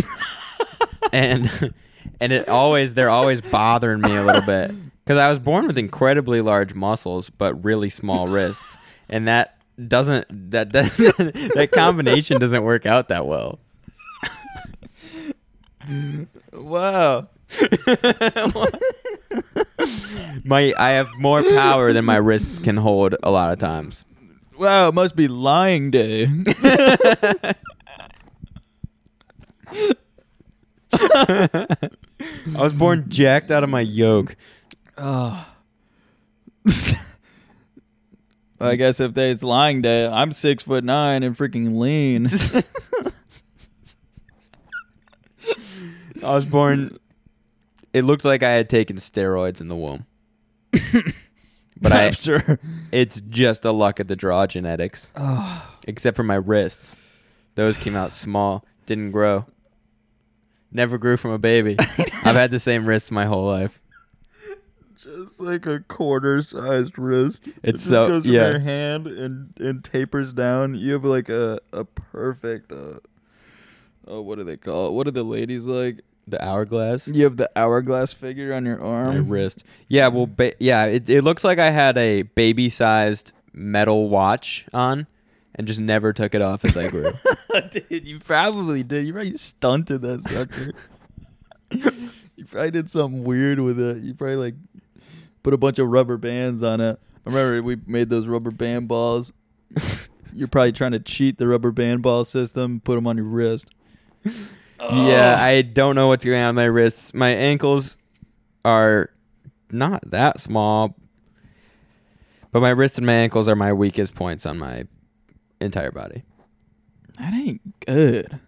[1.12, 1.74] and
[2.20, 4.72] and it always they're always bothering me a little bit
[5.04, 8.76] because I was born with incredibly large muscles but really small wrists,
[9.08, 10.92] and that doesn't that that,
[11.54, 13.58] that combination doesn't work out that well.
[16.52, 17.28] Wow.
[20.44, 24.04] my I have more power than my wrists can hold a lot of times.
[24.58, 26.24] Wow, it must be lying day.
[30.92, 31.66] I
[32.54, 34.36] was born jacked out of my yoke.
[34.96, 35.46] oh.
[38.60, 42.26] I guess if they, it's lying day, I'm six foot nine and freaking lean.
[46.22, 46.98] I was born.
[47.92, 50.06] It looked like I had taken steroids in the womb.
[51.80, 52.58] but I, I'm sure.
[52.92, 55.12] it's just the luck of the draw genetics.
[55.86, 56.96] Except for my wrists,
[57.54, 59.46] those came out small, didn't grow.
[60.70, 61.76] Never grew from a baby.
[62.24, 63.80] I've had the same wrists my whole life.
[65.16, 67.42] Just like a quarter sized wrist.
[67.62, 68.44] It's so- goes yeah.
[68.44, 70.74] from your hand and, and tapers down.
[70.74, 73.00] You have like a, a perfect uh
[74.06, 74.92] oh what do they call it?
[74.92, 76.02] What are the ladies like?
[76.26, 77.08] The hourglass.
[77.08, 79.28] You have the hourglass figure on your My arm.
[79.30, 79.64] wrist.
[79.88, 85.06] Yeah, well, ba- yeah, it, it looks like I had a baby-sized metal watch on,
[85.54, 87.12] and just never took it off as I grew.
[87.70, 89.06] Dude, you probably did.
[89.06, 90.72] You probably stunted that sucker.
[92.36, 94.02] you probably did something weird with it.
[94.02, 94.54] You probably like
[95.42, 96.98] put a bunch of rubber bands on it.
[97.26, 99.32] I remember we made those rubber band balls.
[100.32, 103.68] You're probably trying to cheat the rubber band ball system, put them on your wrist.
[104.80, 107.12] Yeah, I don't know what's going on with my wrists.
[107.12, 107.96] My ankles
[108.64, 109.10] are
[109.70, 110.96] not that small,
[112.52, 114.84] but my wrists and my ankles are my weakest points on my
[115.60, 116.22] entire body.
[117.18, 118.38] that ain't good.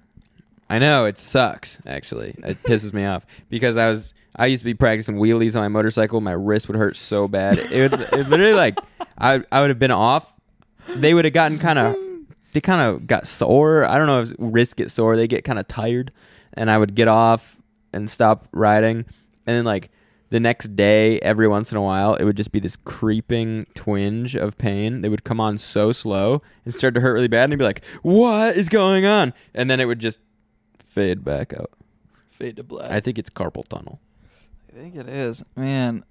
[0.71, 1.83] I know it sucks.
[1.85, 5.63] Actually, it pisses me off because I was I used to be practicing wheelies on
[5.63, 6.21] my motorcycle.
[6.21, 7.59] My wrist would hurt so bad.
[7.59, 8.79] It would it literally like
[9.19, 10.33] I I would have been off.
[10.89, 11.97] They would have gotten kind of
[12.53, 13.85] they kind of got sore.
[13.85, 15.17] I don't know if wrists get sore.
[15.17, 16.13] They get kind of tired,
[16.55, 17.57] and I would get off
[17.93, 18.99] and stop riding,
[19.47, 19.91] and then like
[20.31, 24.37] the next day, every once in a while, it would just be this creeping twinge
[24.37, 25.01] of pain.
[25.01, 27.65] They would come on so slow and start to hurt really bad, and I'd be
[27.65, 30.21] like, "What is going on?" And then it would just
[30.91, 31.71] fade back out.
[32.29, 32.91] Fade to black.
[32.91, 34.01] I think it's carpal tunnel.
[34.69, 35.43] I think it is.
[35.57, 36.05] Man,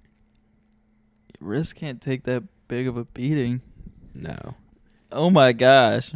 [1.40, 3.60] your wrist can't take that big of a beating.
[4.14, 4.54] No,
[5.12, 6.12] Oh my gosh.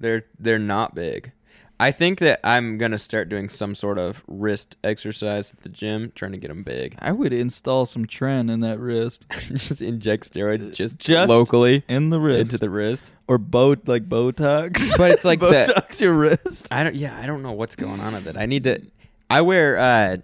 [0.00, 1.32] they're they're not big.
[1.78, 6.10] I think that I'm gonna start doing some sort of wrist exercise at the gym,
[6.14, 6.96] trying to get them big.
[7.00, 9.26] I would install some tren in that wrist.
[9.38, 12.40] just inject steroids just, Just locally In the wrist.
[12.52, 13.12] into the wrist.
[13.28, 14.96] or boat like Botox.
[14.96, 16.66] But it's like that- Botox your wrist.
[16.72, 16.96] I don't.
[16.96, 18.38] Yeah, I don't know what's going on with it.
[18.38, 18.80] I need to.
[19.28, 20.16] I wear uh,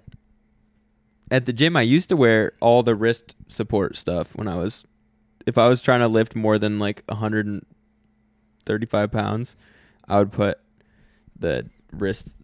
[1.30, 1.76] at the gym.
[1.76, 4.84] I used to wear all the wrist support stuff when I was.
[5.44, 9.55] If I was trying to lift more than like 135 pounds,
[10.09, 10.59] I would put
[11.43, 12.34] the wrist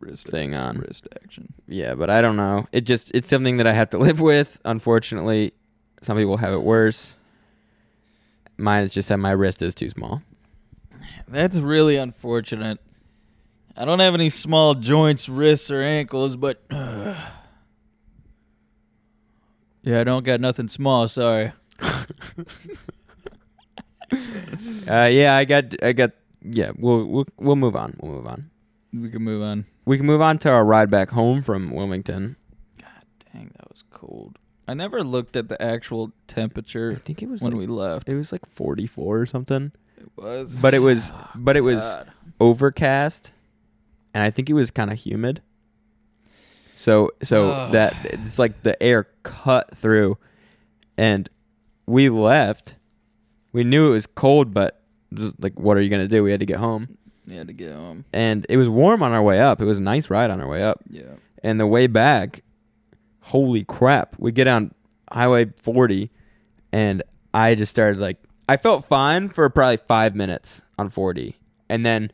[0.00, 0.78] wrist thing on.
[0.78, 1.52] wrist action.
[1.68, 2.66] Yeah, but I don't know.
[2.72, 4.58] It just it's something that I have to live with.
[4.64, 5.52] Unfortunately,
[6.00, 7.16] some people have it worse.
[8.56, 10.22] Mine is just that my wrist is too small.
[11.28, 12.78] That's really unfortunate.
[13.76, 17.16] I don't have any small joints, wrists, or ankles, but yeah,
[20.00, 21.06] I don't got nothing small.
[21.08, 21.52] Sorry.
[24.88, 26.12] Uh, yeah, I got, I got.
[26.48, 27.96] Yeah, we'll we'll we'll move on.
[28.00, 28.50] We'll move on.
[28.92, 29.66] We can move on.
[29.84, 32.36] We can move on to our ride back home from Wilmington.
[32.80, 34.38] God dang, that was cold.
[34.68, 36.92] I never looked at the actual temperature.
[36.96, 38.08] I think it was when like, we left.
[38.08, 42.10] it was like 44 or something, It was, but it was but it was God.
[42.40, 43.32] overcast,
[44.14, 45.42] and I think it was kind of humid.
[46.76, 47.72] So so Ugh.
[47.72, 50.18] that it's like the air cut through,
[50.96, 51.28] and
[51.86, 52.76] we left.
[53.52, 54.82] We knew it was cold, but
[55.14, 56.22] just like, what are you gonna do?
[56.22, 56.96] We had to get home,
[57.26, 58.04] Yeah, to get home.
[58.12, 59.60] and it was warm on our way up.
[59.60, 60.80] It was a nice ride on our way up.
[60.90, 61.02] Yeah.
[61.42, 62.42] and the way back,
[63.20, 64.16] holy crap!
[64.18, 64.72] We get on
[65.12, 66.10] Highway 40,
[66.72, 67.02] and
[67.34, 71.36] I just started like I felt fine for probably five minutes on 40,
[71.68, 72.10] and then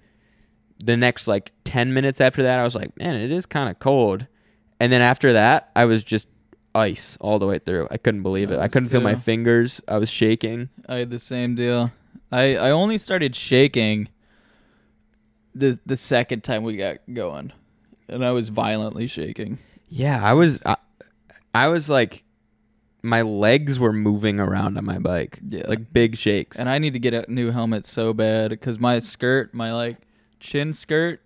[0.85, 3.79] the next like 10 minutes after that, I was like, man, it is kind of
[3.79, 4.27] cold,
[4.81, 6.27] and then after that, I was just
[6.75, 7.87] ice all the way through.
[7.91, 8.59] I couldn't believe it.
[8.59, 9.81] I I couldn't feel my fingers.
[9.87, 10.71] I was shaking.
[10.89, 11.93] I had the same deal.
[12.33, 14.09] I I only started shaking
[15.55, 17.53] the the second time we got going,
[18.09, 19.59] and I was violently shaking.
[19.89, 20.77] Yeah, I was I,
[21.55, 22.25] I was like
[23.03, 25.41] my legs were moving around on my bike.
[25.47, 25.65] Yeah.
[25.67, 26.57] Like big shakes.
[26.57, 29.97] And I need to get a new helmet so bad because my skirt, my like
[30.39, 31.21] chin skirt,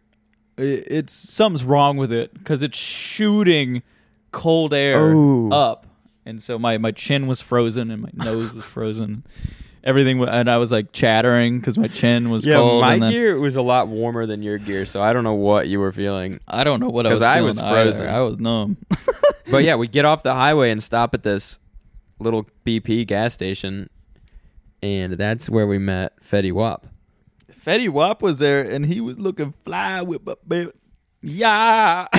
[0.58, 3.82] i it's something's wrong with it because it's shooting
[4.32, 5.50] cold air Oh.
[5.50, 5.86] up,
[6.24, 9.24] and so my my chin was frozen and my nose was frozen.
[9.86, 12.80] Everything, and I was like chattering because my chin was yeah, cold.
[12.82, 15.34] my and then- gear was a lot warmer than your gear, so I don't know
[15.34, 16.40] what you were feeling.
[16.48, 17.22] I don't know what I 'Cause was.
[17.22, 17.82] I feeling was either.
[17.84, 18.08] frozen.
[18.08, 18.76] I was numb.
[19.48, 21.60] But yeah, we get off the highway and stop at this
[22.18, 23.88] little BP gas station,
[24.82, 26.88] and that's where we met Fetty Wap.
[27.64, 30.72] Fetty Wap was there, and he was looking fly with my baby.
[31.22, 32.08] Yeah.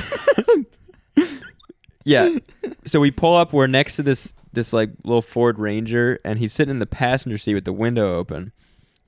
[2.05, 2.37] Yeah.
[2.85, 3.51] so we pull up.
[3.51, 7.37] We're next to this this like little Ford Ranger, and he's sitting in the passenger
[7.37, 8.51] seat with the window open.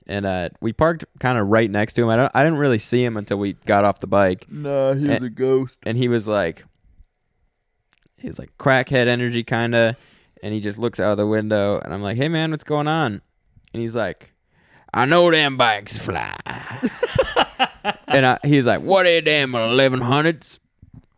[0.06, 2.08] And uh, we parked kind of right next to him.
[2.08, 2.32] I don't.
[2.34, 5.28] I didn't really see him until we got off the bike, nah, he was a
[5.30, 5.78] ghost.
[5.84, 6.64] and he was like,
[8.18, 9.96] he was like crackhead energy kind of,
[10.42, 12.88] and he just looks out of the window, and I'm like, hey man, what's going
[12.88, 13.20] on?
[13.72, 14.32] And he's like,
[14.92, 16.34] I know them bikes fly.
[18.08, 20.58] and I, he's like, what are them 1100s?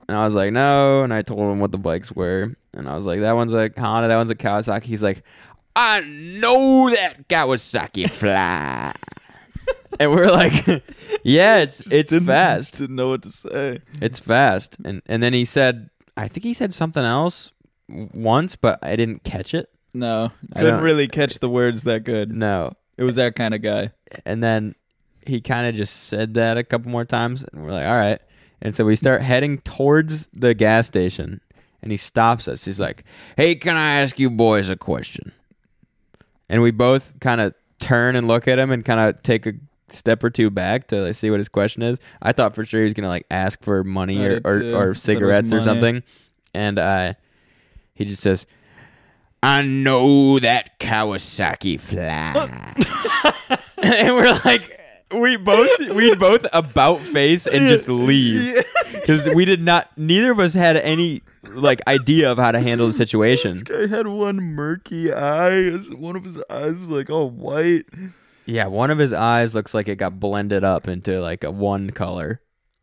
[0.09, 1.01] And I was like, no.
[1.03, 2.55] And I told him what the bikes were.
[2.75, 4.85] And I was like, that one's a Honda, that one's a Kawasaki.
[4.85, 5.23] He's like,
[5.77, 8.93] I know that Kawasaki fly.
[10.01, 10.66] and we're like,
[11.23, 12.79] yeah, it's it's fast.
[12.79, 13.81] Didn't know what to say.
[14.01, 14.77] It's fast.
[14.85, 17.53] And and then he said, I think he said something else
[17.89, 19.70] once, but I didn't catch it.
[19.95, 22.33] No, I couldn't really catch the words that good.
[22.33, 22.73] No.
[22.97, 23.91] It was that kind of guy.
[24.25, 24.75] And then
[25.27, 28.20] he kind of just said that a couple more times, and we're like, all right.
[28.61, 31.41] And so we start heading towards the gas station,
[31.83, 32.64] and he stops us.
[32.64, 33.05] He's like,
[33.37, 35.33] hey, can I ask you boys a question?
[36.49, 39.55] And we both kind of turn and look at him and kind of take a
[39.89, 41.99] step or two back to like, see what his question is.
[42.20, 44.72] I thought for sure he was going to like ask for money or, or, too.
[44.72, 46.03] Thought it or cigarettes or something.
[46.55, 47.14] And uh,
[47.95, 48.47] he just says,
[49.43, 52.74] I know that Kawasaki fly.
[53.83, 54.78] and we're like,
[55.14, 59.91] we both we both about face and just leave because we did not.
[59.99, 63.53] Neither of us had any like idea of how to handle the situation.
[63.53, 65.70] this guy had one murky eye.
[65.90, 67.86] One of his eyes was like all white.
[68.47, 71.90] Yeah, one of his eyes looks like it got blended up into like a one
[71.90, 72.40] color.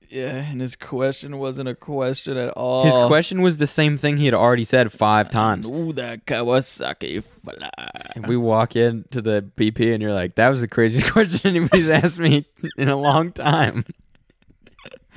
[0.10, 2.84] Yeah, and his question wasn't a question at all.
[2.86, 5.70] His question was the same thing he had already said five times.
[5.70, 7.70] Ooh, that Kawasaki fly.
[8.16, 11.90] And we walk into the BP and you're like, that was the craziest question anybody's
[11.90, 13.86] asked me in a long time.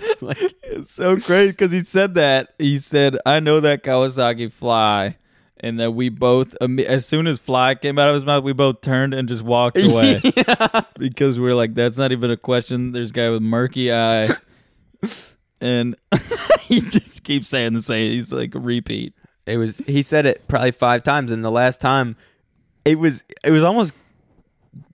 [0.10, 2.54] It's like, It's so great because he said that.
[2.58, 5.16] He said, "I know that Kawasaki fly,"
[5.60, 8.80] and that we both, as soon as fly came out of his mouth, we both
[8.80, 10.80] turned and just walked away yeah.
[10.98, 14.28] because we are like, "That's not even a question." There's a guy with murky eye,
[15.60, 15.96] and
[16.60, 18.12] he just keeps saying the same.
[18.12, 19.14] He's like repeat.
[19.46, 22.16] It was he said it probably five times and the last time
[22.84, 23.92] it was it was almost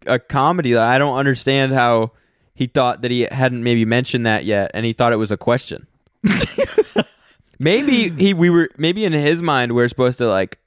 [0.07, 2.13] a comedy that I don't understand how
[2.59, 5.37] he thought that he hadn't maybe mentioned that yet and he thought it was a
[5.37, 5.87] question.
[7.59, 10.59] maybe he we were maybe in his mind we are supposed to like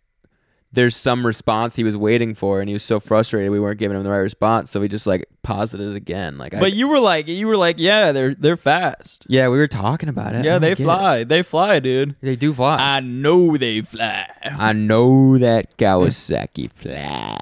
[0.74, 3.98] there's some response he was waiting for and he was so frustrated we weren't giving
[3.98, 6.88] him the right response so he just like posited it again like I, But you
[6.88, 9.26] were like, you were like, yeah, they're they're fast.
[9.28, 10.84] yeah we were talking about it Yeah, they get it.
[10.84, 11.24] fly.
[11.26, 12.16] They fly, dude.
[12.22, 14.28] they do fly I know they fly.
[14.44, 17.38] I know that Kawasaki fly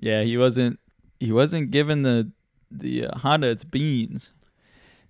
[0.00, 0.78] Yeah, he wasn't.
[1.20, 2.30] He wasn't given the
[2.78, 4.32] the uh, Honda its beans.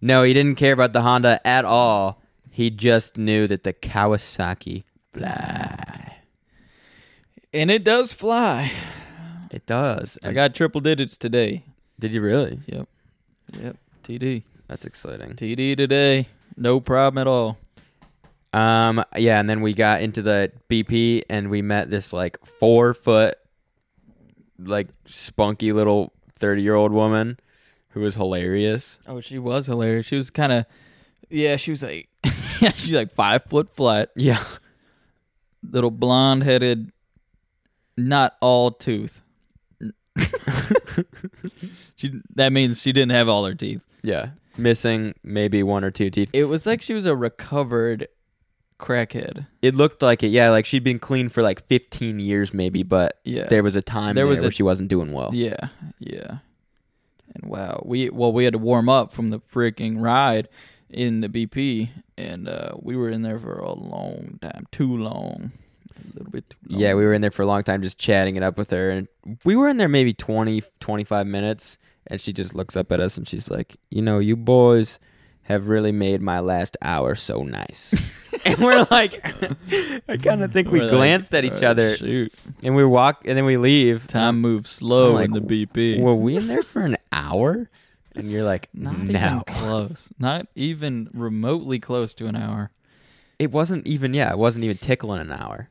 [0.01, 2.21] No, he didn't care about the Honda at all.
[2.51, 4.85] He just knew that the Kawasaki
[5.15, 6.17] fly.
[7.53, 8.73] And it does fly.
[9.51, 10.19] It does.
[10.23, 11.65] I got triple digits today.
[12.01, 12.61] Did you really?
[12.67, 12.89] Yep.
[13.59, 13.77] Yep.
[14.03, 14.43] TD.
[14.67, 15.35] That's exciting.
[15.35, 16.27] TD today.
[16.57, 17.59] No problem at all.
[18.53, 22.93] Um, yeah, and then we got into the BP and we met this like four
[22.93, 23.37] foot,
[24.59, 27.39] like spunky little thirty year old woman
[27.93, 28.99] who was hilarious.
[29.07, 30.07] Oh, she was hilarious.
[30.07, 30.67] She was kind of,
[31.31, 31.57] yeah.
[31.57, 32.09] She was like,
[32.61, 32.73] yeah.
[32.73, 34.43] She's like five foot flat, Yeah,
[35.69, 36.93] little blonde headed,
[37.97, 39.23] not all tooth.
[41.97, 43.87] she that means she didn't have all her teeth.
[44.03, 46.31] yeah, missing maybe one or two teeth.
[46.33, 48.09] It was like she was a recovered
[48.79, 49.47] crackhead.
[49.63, 50.29] It looked like it.
[50.29, 53.47] Yeah, like she'd been clean for like fifteen years maybe, but Yeah.
[53.49, 55.31] there was a time There there, was where a- she wasn't doing well.
[55.33, 55.69] Yeah,
[55.99, 56.39] yeah.
[57.35, 60.49] And wow, we well we had to warm up from the freaking ride
[60.91, 65.53] in the BP, and uh, we were in there for a long time, too long,
[65.97, 66.81] a little bit too long.
[66.81, 68.91] Yeah, we were in there for a long time just chatting it up with her.
[68.91, 69.09] And
[69.45, 71.79] we were in there maybe 20, 25 minutes.
[72.09, 74.99] And she just looks up at us and she's like, You know, you boys
[75.45, 77.95] have really made my last hour so nice.
[78.45, 79.25] and we're like,
[80.09, 82.85] I kind of think we We're like, glanced at each "Oh, other, Shoot, and we
[82.85, 84.07] walk, and then we leave.
[84.07, 86.01] time moves slow like, in the BP.
[86.01, 87.69] Were we in there for an hour?
[88.15, 89.19] And you're like, Not no.
[89.21, 90.09] even close.
[90.19, 92.71] Not even remotely close to an hour.
[93.39, 94.13] It wasn't even.
[94.15, 95.69] Yeah, it wasn't even tickling an hour.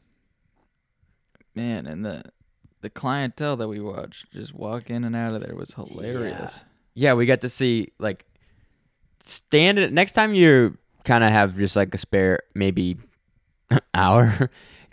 [1.56, 2.24] Man, and the
[2.82, 6.62] the clientele that we watched just walk in and out of there was hilarious.
[6.96, 8.26] Yeah, we got to see like
[9.24, 12.98] stand it next time you kind of have just like a spare maybe
[13.94, 14.50] hour.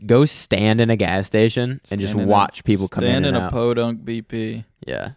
[0.07, 3.11] Go stand in a gas station and just Stand in a- watch people come in
[3.11, 3.49] stand and in out.
[3.49, 5.13] a podunk BP yeah.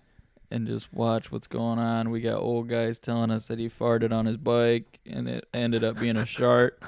[0.51, 2.09] And just watch what's going on.
[2.11, 5.83] We got old guys telling us that he farted on his bike and it ended
[5.83, 6.81] up being a shark.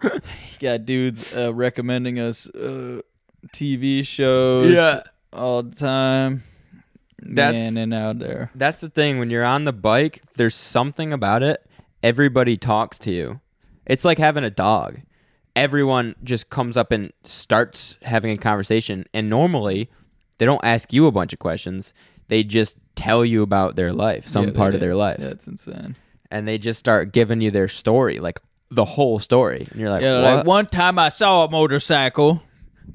[0.60, 3.00] got dudes uh, recommending us uh,
[3.48, 5.02] TV shows Yeah.
[5.32, 6.42] all the time.
[7.22, 8.50] That's- Man, and out there.
[8.54, 11.64] That's the thing when you're on the bike, there's something about it.
[12.02, 13.40] Everybody talks to you.
[13.86, 15.00] It's like having a dog.
[15.54, 19.88] Everyone just comes up and starts having a conversation and normally
[20.38, 21.94] they don't ask you a bunch of questions.
[22.28, 25.18] They just tell you about their life, some Yeah, part of their life.
[25.20, 25.96] Yeah, it's insane.
[26.30, 29.66] and they just start giving you their story, like the whole story.
[29.70, 32.42] And you're like, Yeah, like one time I saw a motorcycle.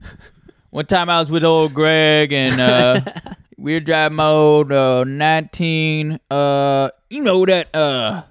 [0.71, 3.01] one time I was with old Greg and uh,
[3.57, 8.23] we were driving my old uh, 19 uh you know that uh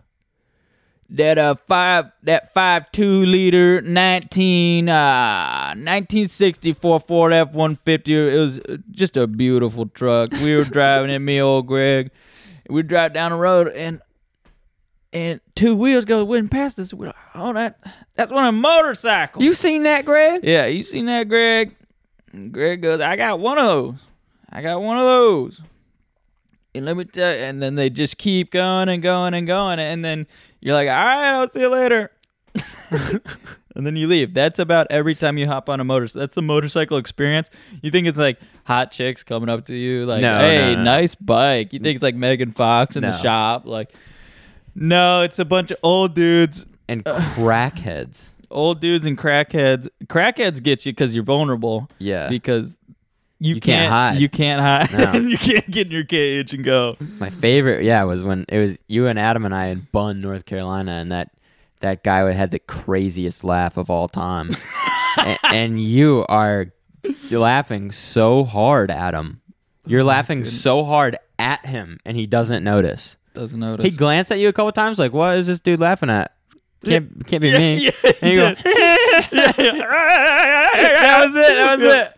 [1.11, 8.77] that uh five that five two liter 19 uh 1964 Ford F150 it was uh,
[8.91, 10.33] just a beautiful truck.
[10.33, 12.11] We were driving it me old Greg.
[12.69, 14.01] We drive down the road and
[15.13, 16.93] and two wheels go whizzing past us.
[16.93, 17.79] We're like, oh, that
[18.15, 19.45] that's one of them motorcycles.
[19.45, 20.43] you seen that, Greg?
[20.45, 21.75] yeah, you seen that, Greg?
[22.33, 23.95] And Greg goes, I got one of those.
[24.51, 25.61] I got one of those.
[26.75, 29.79] And let me tell you, and then they just keep going and going and going,
[29.79, 30.27] and then
[30.61, 32.11] you're like, all right, I'll see you later.
[33.77, 34.33] and then you leave.
[34.35, 36.21] That's about every time you hop on a motorcycle.
[36.21, 37.51] That's the motorcycle experience.
[37.83, 40.83] You think it's like hot chicks coming up to you, like, No, hey, no, no.
[40.85, 41.73] nice bike.
[41.73, 43.93] You think it's like Megan Fox in the shop, like.
[44.79, 48.33] No, it's a bunch of old dudes And crackheads.
[48.51, 49.89] old dudes and crackheads.
[50.05, 51.89] Crackheads get you because you're vulnerable.
[51.99, 52.29] Yeah.
[52.29, 52.79] Because
[53.39, 54.21] you, You can't hide.
[54.21, 55.15] You can't hide.
[55.15, 55.21] No.
[55.29, 56.97] you can't get in your cage and go.
[57.19, 60.47] My favorite, yeah, was when it was you and Adam and I in Bunn, North
[60.47, 61.31] Carolina, and that
[61.81, 64.51] that guy had the craziest laugh of all time,
[65.19, 66.73] and, and you are
[67.29, 69.41] you're laughing so hard, Adam.
[69.87, 73.17] You're oh laughing so hard at him, and he doesn't notice.
[73.35, 73.85] Doesn't notice.
[73.85, 76.33] He glanced at you a couple times, like, "What is this dude laughing at?
[76.85, 78.97] Can't can't be yeah, me." yeah, he go, yeah,
[79.33, 79.83] yeah.
[81.01, 81.49] that was it.
[81.49, 82.03] That was Yeah.
[82.05, 82.16] it.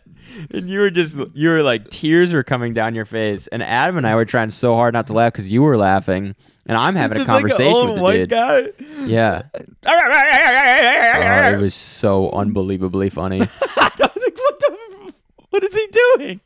[0.50, 3.96] And you were just you were like tears were coming down your face, and Adam
[3.96, 6.34] and I were trying so hard not to laugh because you were laughing,
[6.66, 8.30] and I'm having Just a like an conversation old with the white dude.
[8.30, 8.68] guy.
[9.06, 9.42] Yeah.
[9.86, 13.40] Oh, it was so unbelievably funny.
[13.76, 15.12] I was like, what the?
[15.50, 16.40] What is he doing?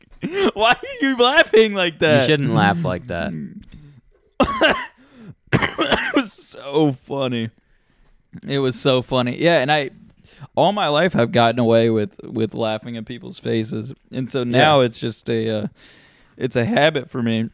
[0.53, 2.21] Why are you laughing like that?
[2.21, 3.33] you shouldn't laugh like that.
[5.53, 7.49] it was so funny.
[8.47, 9.39] It was so funny.
[9.41, 9.91] Yeah, and I
[10.55, 13.93] all my life I've gotten away with with laughing at people's faces.
[14.11, 15.67] And so now it's just a uh,
[16.37, 17.49] it's a habit for me.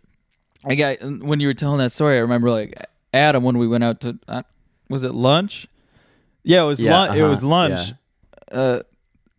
[0.65, 2.75] I got when you were telling that story, I remember like
[3.13, 4.43] Adam when we went out to uh,
[4.89, 5.67] was it lunch?
[6.43, 7.15] Yeah, it was Yeah, lunch.
[7.15, 7.91] It uh-huh, was lunch.
[8.51, 8.81] Uh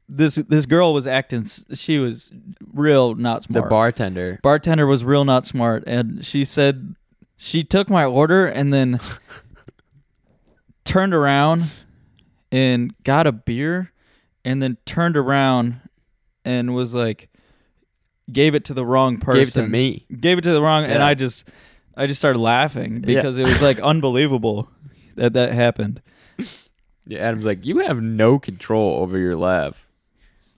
[0.08, 1.44] this this girl was acting
[1.74, 2.32] she was
[2.72, 3.64] real not smart.
[3.64, 4.40] The bartender.
[4.42, 6.96] bartender was real not smart and she said
[7.36, 8.98] she took my order and then
[10.84, 11.64] turned around
[12.52, 13.92] and got a beer
[14.44, 15.80] and then turned around
[16.44, 17.28] and was like
[18.32, 20.06] gave it to the wrong person Gave it to me.
[20.20, 21.48] gave it to the wrong and i just
[21.96, 23.16] i just started laughing Yeah.
[23.16, 24.68] because it was like unbelievable
[25.16, 26.00] that that happened
[27.06, 29.88] Yeah, Adam's like, you have no control over your laugh.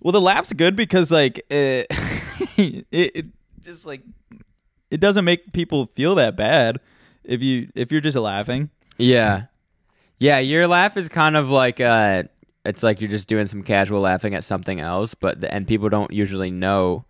[0.01, 1.87] Well, the laugh's good because like it,
[2.59, 3.27] it, it
[3.63, 4.03] just like
[4.91, 6.79] it doesn't make people feel that bad
[7.25, 8.69] if you if you're just laughing.
[8.99, 9.45] Yeah.
[10.23, 12.23] Yeah, your laugh is kind of like uh
[12.65, 15.89] it's like you're just doing some casual laughing at something else, but the, and people
[15.89, 17.05] don't usually know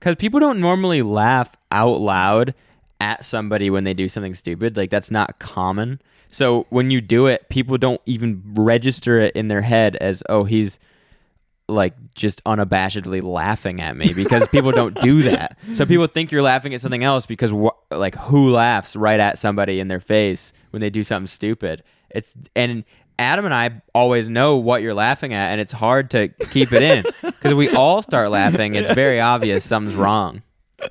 [0.00, 2.54] cuz people don't normally laugh out loud
[2.98, 4.74] at somebody when they do something stupid.
[4.74, 6.00] Like that's not common.
[6.30, 10.44] So when you do it, people don't even register it in their head as oh,
[10.44, 10.78] he's
[11.68, 15.58] like just unabashedly laughing at me because people don't do that.
[15.74, 19.36] So people think you're laughing at something else because wh- like who laughs right at
[19.38, 21.82] somebody in their face when they do something stupid?
[22.16, 22.84] It's and
[23.18, 26.82] Adam and I always know what you're laughing at and it's hard to keep it
[26.82, 28.74] in because we all start laughing.
[28.74, 30.42] It's very obvious something's wrong.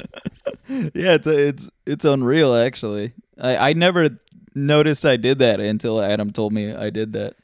[0.68, 3.14] Yeah, it's it's it's unreal actually.
[3.40, 4.18] I I never
[4.56, 7.36] noticed I did that until Adam told me I did that.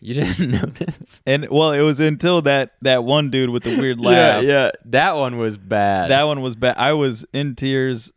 [0.00, 1.22] You didn't notice?
[1.24, 4.42] And well, it was until that that one dude with the weird laugh.
[4.42, 4.50] yeah.
[4.50, 4.70] yeah.
[4.86, 6.10] That one was bad.
[6.10, 6.76] That one was bad.
[6.78, 8.12] I was in tears,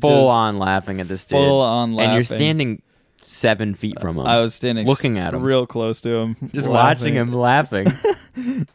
[0.00, 1.36] full on laughing at this dude.
[1.36, 2.08] full on laughing.
[2.10, 2.82] And you're standing
[3.24, 4.26] seven feet from him.
[4.26, 5.42] I was standing looking at him.
[5.42, 7.92] real close to him, just watching him laughing.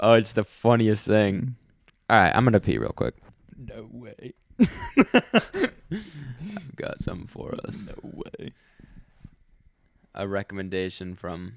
[0.00, 1.56] oh, it's the funniest thing.
[2.08, 3.14] All right, I'm gonna pee real quick.
[3.58, 4.34] No way.
[6.76, 7.76] Got something for us.
[7.86, 8.52] No way.
[10.14, 11.54] A recommendation from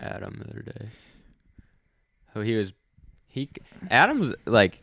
[0.00, 0.88] Adam the other day.
[2.34, 2.72] Oh, he was
[3.28, 3.48] he
[3.90, 4.80] Adam's like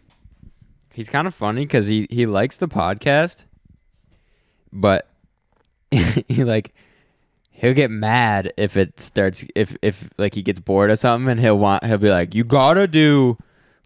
[0.93, 3.45] he's kind of funny because he he likes the podcast,
[4.71, 5.10] but
[6.27, 6.73] he like
[7.51, 11.39] he'll get mad if it starts if if like he gets bored of something and
[11.39, 13.37] he'll want he'll be like you gotta do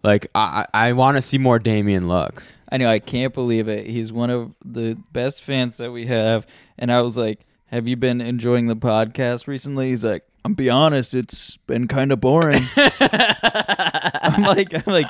[0.02, 2.42] like I I, I want to see more Damien Luck.
[2.70, 2.88] I know.
[2.88, 3.86] I can't believe it.
[3.86, 6.46] He's one of the best fans that we have.
[6.78, 10.68] And I was like, "Have you been enjoying the podcast recently?" He's like, "I'm be
[10.68, 15.06] honest, it's been kind of boring." I'm like, I'm like,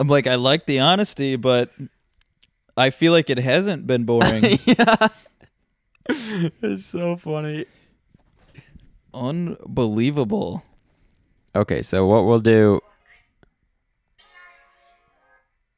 [0.00, 1.70] I'm like, I like the honesty, but
[2.76, 4.58] I feel like it hasn't been boring.
[4.64, 5.08] yeah.
[6.62, 7.66] It's so funny.
[9.12, 10.62] Unbelievable.
[11.54, 12.80] Okay, so what we'll do.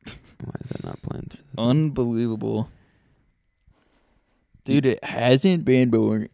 [0.45, 1.27] Why is that not playing?
[1.31, 2.69] through the- Unbelievable.
[4.65, 6.29] Dude, it hasn't been boring.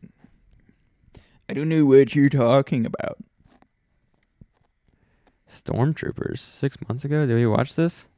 [1.48, 3.18] I don't know what you're talking about.
[5.50, 6.38] Stormtroopers.
[6.38, 8.08] Six months ago, did we watch this?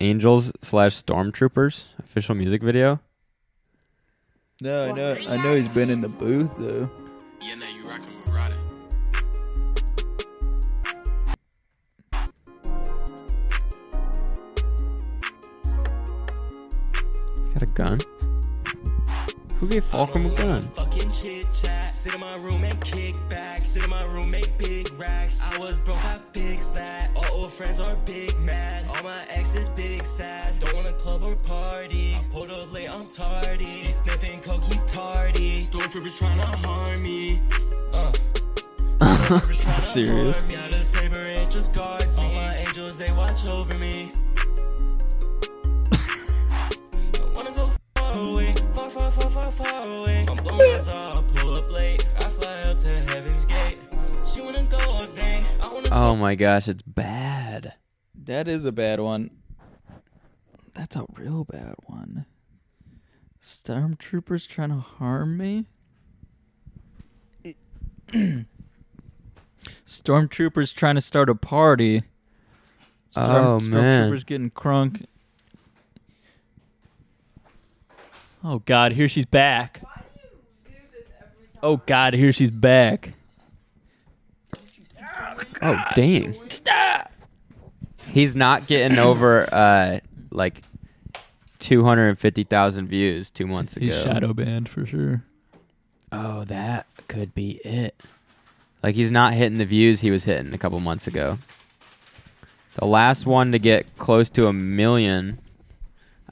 [0.00, 3.00] Angels slash Stormtroopers official music video.
[4.60, 6.88] No, I know I know he's been in the booth though.
[7.42, 8.54] Yeah, now you rockin' with Roddy.
[17.52, 17.98] Got a gun.
[19.60, 20.62] Who gave Falcon a gun?
[20.62, 21.92] Fucking chit chat.
[21.92, 23.62] Sit in my room and kick back.
[23.62, 25.40] Sit in my room, make big racks.
[25.42, 27.10] I was broke, I fixed that.
[27.14, 28.86] All old friends are big mad.
[28.88, 30.58] All my exes big sad.
[30.58, 32.14] Don't want a club or party.
[32.14, 33.64] I pulled up late, I'm tardy.
[33.64, 35.62] He's sniffing coke, he's tardy.
[35.62, 37.40] Stormtroopers trying to harm me.
[37.94, 39.40] Uh.
[39.78, 40.38] Serious?
[40.38, 40.56] harm me.
[40.56, 42.24] Got a saber, it just guards me.
[42.24, 44.10] All my angels, they watch over me.
[45.92, 46.70] I
[47.34, 50.26] wanna go far away, far, far, far, far, far away.
[50.28, 52.04] I'm blowing as I pull up late.
[52.18, 53.78] I fly up to heaven's gate.
[54.26, 55.44] She wanna go all day.
[55.60, 57.74] I wanna Oh my gosh, it's bad.
[58.24, 59.30] That is a bad one.
[60.74, 62.26] That's a real bad one.
[63.40, 65.66] Stormtroopers trying to harm me?
[69.86, 72.02] Stormtroopers trying to start a party.
[73.14, 74.10] Oh, man.
[74.10, 75.04] Stormtroopers getting crunk.
[78.44, 79.80] Oh God, here she's back.
[81.62, 83.14] Oh God, here she's back.
[85.62, 86.36] Oh dang!
[88.08, 90.62] He's not getting over uh like
[91.58, 93.86] two hundred and fifty thousand views two months ago.
[93.86, 95.24] He's shadow banned for sure.
[96.12, 97.98] Oh, that could be it.
[98.82, 101.38] Like he's not hitting the views he was hitting a couple months ago.
[102.74, 105.38] The last one to get close to a million,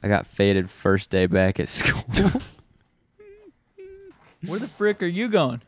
[0.02, 2.02] I got faded first day back at school.
[4.46, 5.62] Where the frick are you going?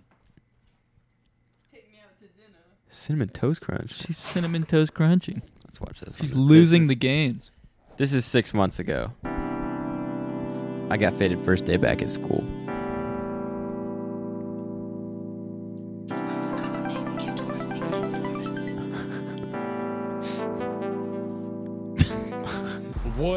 [1.72, 2.58] Take me out to dinner.
[2.90, 3.94] Cinnamon Toast Crunch.
[3.94, 5.42] She's cinnamon toast crunching.
[5.64, 6.16] Let's watch this.
[6.16, 6.42] She's one.
[6.44, 7.50] losing This the is- games.
[7.96, 9.12] This is six months ago.
[10.90, 12.42] I got faded first day back at school.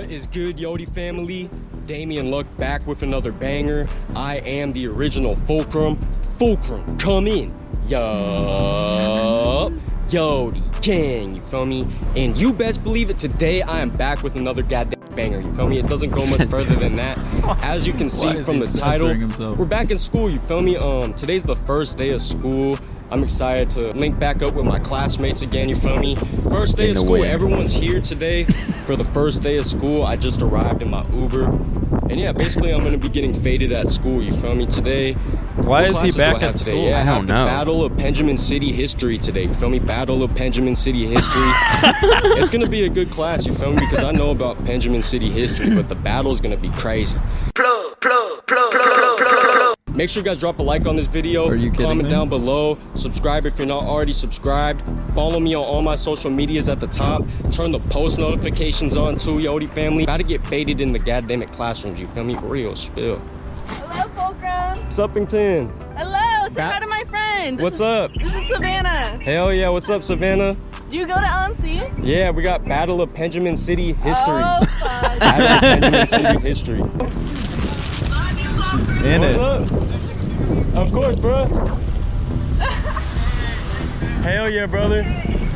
[0.08, 1.50] What is good, Yodi family?
[1.86, 3.86] Damian Luck back with another banger.
[4.16, 6.00] I am the original Fulcrum.
[6.40, 7.54] Fulcrum, come in.
[7.90, 9.68] Yup.
[10.08, 11.86] Yodi King, you feel me?
[12.16, 15.68] And you best believe it, today I am back with another goddamn banger, you feel
[15.68, 15.78] me?
[15.78, 17.18] It doesn't go much further than that.
[17.62, 19.10] As you can see from the title,
[19.56, 20.78] we're back in school, you feel me?
[20.78, 22.80] Um, today's the first day of school.
[23.10, 26.16] I'm excited to link back up with my classmates again, you feel me?
[26.50, 27.26] First day In of school, wind.
[27.26, 28.44] everyone's here today
[28.86, 30.04] for the first day of school.
[30.04, 31.46] I just arrived in my Uber.
[32.10, 34.66] And yeah, basically I'm gonna be getting faded at school, you feel me?
[34.66, 35.14] Today.
[35.56, 36.72] Why is he back at today?
[36.72, 36.90] school?
[36.90, 37.46] Yeah, I, I have don't the know.
[37.46, 39.80] Battle of Benjamin City History today, you feel me?
[39.80, 41.42] Battle of Benjamin City History.
[42.38, 43.80] it's gonna be a good class, you feel me?
[43.80, 47.18] Because I know about Benjamin City history, but the battle's gonna be crazy.
[47.56, 48.72] Plug, plug, plug.
[49.98, 51.48] Make sure you guys drop a like on this video.
[51.48, 52.12] Are you kidding Comment me?
[52.12, 52.78] down below.
[52.94, 54.84] Subscribe if you're not already subscribed.
[55.16, 57.24] Follow me on all my social medias at the top.
[57.52, 60.06] Turn the post notifications on too, Yodi family.
[60.06, 62.36] Gotta get faded in the goddamn classrooms, you feel me?
[62.44, 63.20] Real spill.
[63.66, 64.92] Hello, Fulcrum.
[64.92, 65.68] Suppington.
[65.96, 66.48] Hello.
[66.54, 67.58] say hi to my friend.
[67.58, 68.14] This What's is- up?
[68.14, 69.18] This is Savannah.
[69.24, 70.54] Hell yeah, what's up, Savannah?
[70.92, 72.06] Do you go to LMC?
[72.06, 74.44] Yeah, we got Battle of Benjamin City history.
[74.44, 75.20] Oh, fun.
[75.20, 76.84] Battle of Benjamin City history.
[78.74, 79.40] In What's it.
[79.42, 79.72] up?
[80.76, 81.44] Of course, bro.
[84.24, 84.98] Hell yeah, brother.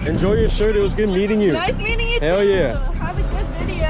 [0.08, 0.76] Enjoy your shirt.
[0.76, 1.52] It was good meeting you.
[1.52, 2.48] nice meeting you Hell too.
[2.48, 2.78] yeah.
[3.00, 3.88] Have a good video.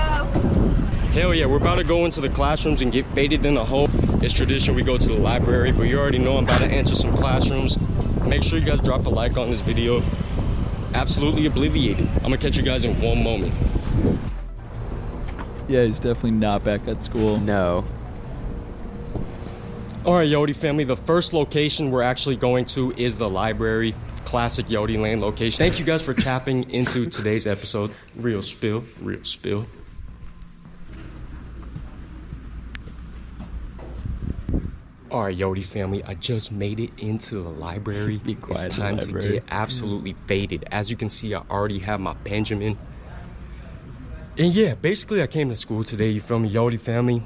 [1.11, 3.87] Hell yeah, we're about to go into the classrooms and get faded in the hole.
[4.23, 6.95] It's tradition we go to the library, but you already know I'm about to enter
[6.95, 7.77] some classrooms.
[8.25, 10.01] Make sure you guys drop a like on this video.
[10.93, 12.07] Absolutely obliviated.
[12.17, 13.53] I'm gonna catch you guys in one moment.
[15.67, 17.39] Yeah, he's definitely not back at school.
[17.39, 17.85] No.
[20.03, 23.93] All right, Yodi family, the first location we're actually going to is the library,
[24.25, 25.59] classic Yodi Land location.
[25.59, 27.91] Thank you guys for tapping into today's episode.
[28.15, 29.63] Real spill, real spill.
[35.11, 38.17] All right, Yodi family, I just made it into the library.
[38.23, 40.65] Be quiet It's time to get absolutely faded.
[40.71, 42.75] As you can see, I already have my Benjamin.
[44.35, 46.09] And yeah, basically, I came to school today.
[46.09, 47.21] You feel me, Yodi family?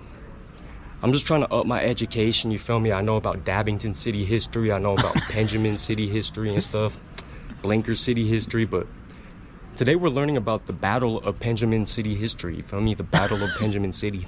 [1.06, 2.92] I'm just trying to up my education, you feel me?
[2.92, 7.00] I know about Dabbington City history, I know about Benjamin City history and stuff,
[7.62, 8.88] Blinker City history, but
[9.76, 12.96] today we're learning about the Battle of Benjamin City history, you feel me?
[12.96, 14.26] The Battle of Benjamin City.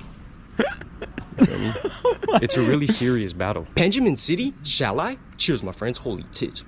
[0.60, 1.74] You feel me?
[2.44, 3.66] It's a really serious battle.
[3.74, 4.54] Benjamin City?
[4.62, 5.18] Shall I?
[5.38, 5.98] Cheers, my friends.
[5.98, 6.64] Holy tits.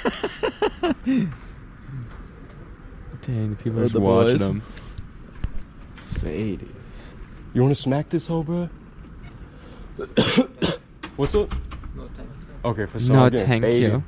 [3.20, 4.40] Dang, the people Oh, are just the watching boys.
[4.40, 4.62] them.
[6.20, 6.74] Faded.
[7.52, 8.68] You wanna smack this hoe, bro?
[11.16, 11.52] What's up?
[12.64, 13.14] Okay, for sure.
[13.14, 13.92] No, I'm thank faded.
[13.92, 14.04] you.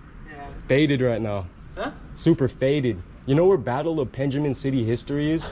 [0.68, 1.47] Faded right now.
[1.76, 1.90] Huh?
[2.14, 3.03] Super faded.
[3.26, 5.49] You know where Battle of Benjamin City history is?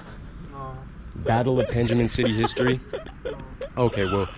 [0.53, 0.77] No.
[1.17, 2.81] Battle of Benjamin City history?
[3.79, 4.29] Okay, well,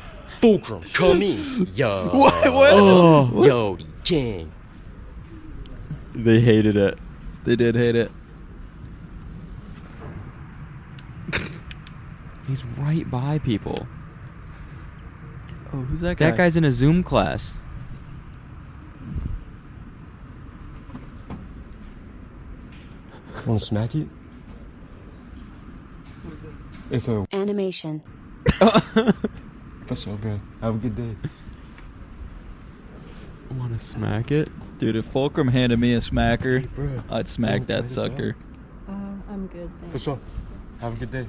[0.40, 1.66] Fulcrum, come in.
[1.74, 2.10] Yo.
[2.12, 2.52] What?
[2.52, 2.72] What?
[2.74, 4.52] Oh, Yo, the king.
[6.14, 6.98] they hated it.
[7.44, 8.12] They did hate it.
[12.46, 13.86] He's right by people.
[15.72, 16.30] Oh, who's that guy?
[16.30, 17.54] That guy's in a Zoom class.
[23.46, 24.08] Wanna smack it?
[26.90, 27.26] It's a.
[27.32, 28.02] Animation.
[29.86, 30.40] For sure, bro.
[30.60, 31.16] Have a good day.
[33.50, 34.50] Want to smack it?
[34.78, 37.02] Dude, if Fulcrum handed me a smacker, bro.
[37.10, 38.10] I'd smack wanna try that this out?
[38.10, 38.36] sucker.
[38.88, 38.92] Uh,
[39.30, 39.70] I'm good.
[39.90, 40.18] For sure.
[40.80, 41.26] Have a good day.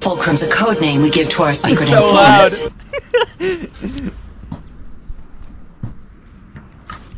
[0.00, 2.50] Fulcrum's a code name we give to our secret so loud.
[2.52, 4.16] informants.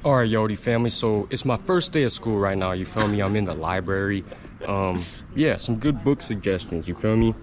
[0.05, 0.91] All right, Yodi family.
[0.91, 2.72] So it's my first day of school right now.
[2.72, 3.20] You feel me?
[3.20, 4.24] I'm in the library.
[4.66, 5.01] Um,
[5.37, 6.89] yeah, some good book suggestions.
[6.89, 7.35] You feel me?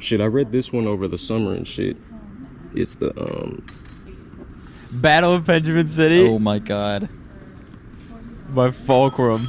[0.00, 1.96] Shit, I read this one over the summer and shit.
[2.74, 3.64] It's the um.
[4.92, 7.08] Battle of Benjamin City Oh my god.
[8.48, 9.46] by Fulcrum.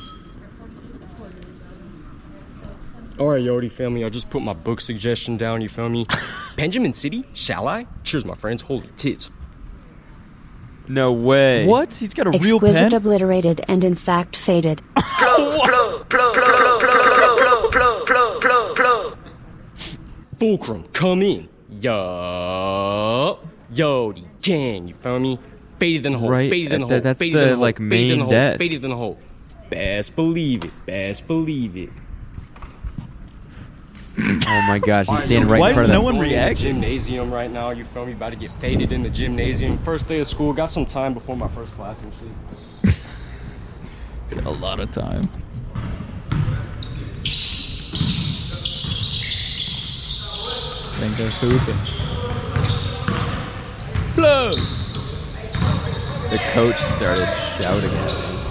[3.22, 6.08] All right, Yodi family, I just put my book suggestion down, you feel me?
[6.58, 7.86] Benjamin City, shall I?
[8.04, 8.64] Cheers, my friends.
[8.64, 9.30] Holy tits.
[10.88, 11.68] No way.
[11.68, 11.94] What?
[11.94, 12.70] He's got a real pen?
[12.70, 14.82] Exquisite obliterated and in fact faded.
[20.40, 21.48] Fulcrum, come in.
[21.70, 23.38] Yo.
[23.72, 25.38] Yodi gang, you feel me?
[25.78, 27.62] Faded in the hole, right faded in the hole, that's faded the, in the hole,
[27.62, 28.60] like, main faded desk.
[28.60, 29.20] faded in the hole.
[29.70, 31.92] Best believe it, best believe it.
[34.48, 36.04] Oh my gosh, he's standing right Why in is front of no them.
[36.04, 36.64] one Going in the reacting?
[36.66, 37.72] Gymnasium right now.
[37.72, 38.14] You feel me?
[38.14, 39.78] About to get faded in the gymnasium.
[39.80, 40.54] First day of school.
[40.54, 42.96] Got some time before my first class and shit.
[44.46, 45.30] A lot of time.
[51.02, 51.76] think they're hooping.
[54.16, 54.54] Blow!
[56.30, 57.26] The coach started
[57.58, 58.51] shouting at me.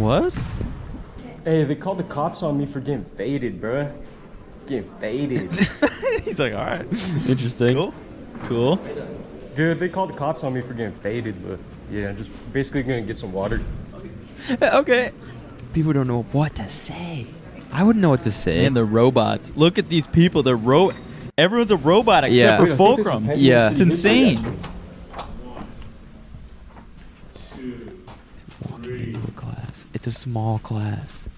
[0.00, 0.34] What?
[1.44, 3.92] Hey, they called the cops on me for getting faded, bruh.
[4.66, 5.52] Getting faded.
[6.24, 6.86] He's like, all right.
[7.28, 7.74] Interesting.
[7.76, 7.94] Cool.
[8.44, 8.76] Cool.
[9.54, 9.78] Good.
[9.78, 11.58] They called the cops on me for getting faded, but
[11.90, 13.60] yeah, just basically gonna get some water.
[14.62, 15.12] okay.
[15.72, 17.26] People don't know what to say.
[17.70, 18.64] I wouldn't know what to say.
[18.64, 19.52] And the robots.
[19.54, 20.42] Look at these people.
[20.42, 20.92] They're ro.
[21.36, 22.56] Everyone's a robot except Yeah.
[22.56, 23.30] for Wait, I think this is Fulcrum.
[23.36, 23.70] Yeah.
[23.70, 23.90] It's City.
[23.90, 24.58] insane.
[28.70, 29.83] walking into a class.
[29.94, 31.28] It's a small class.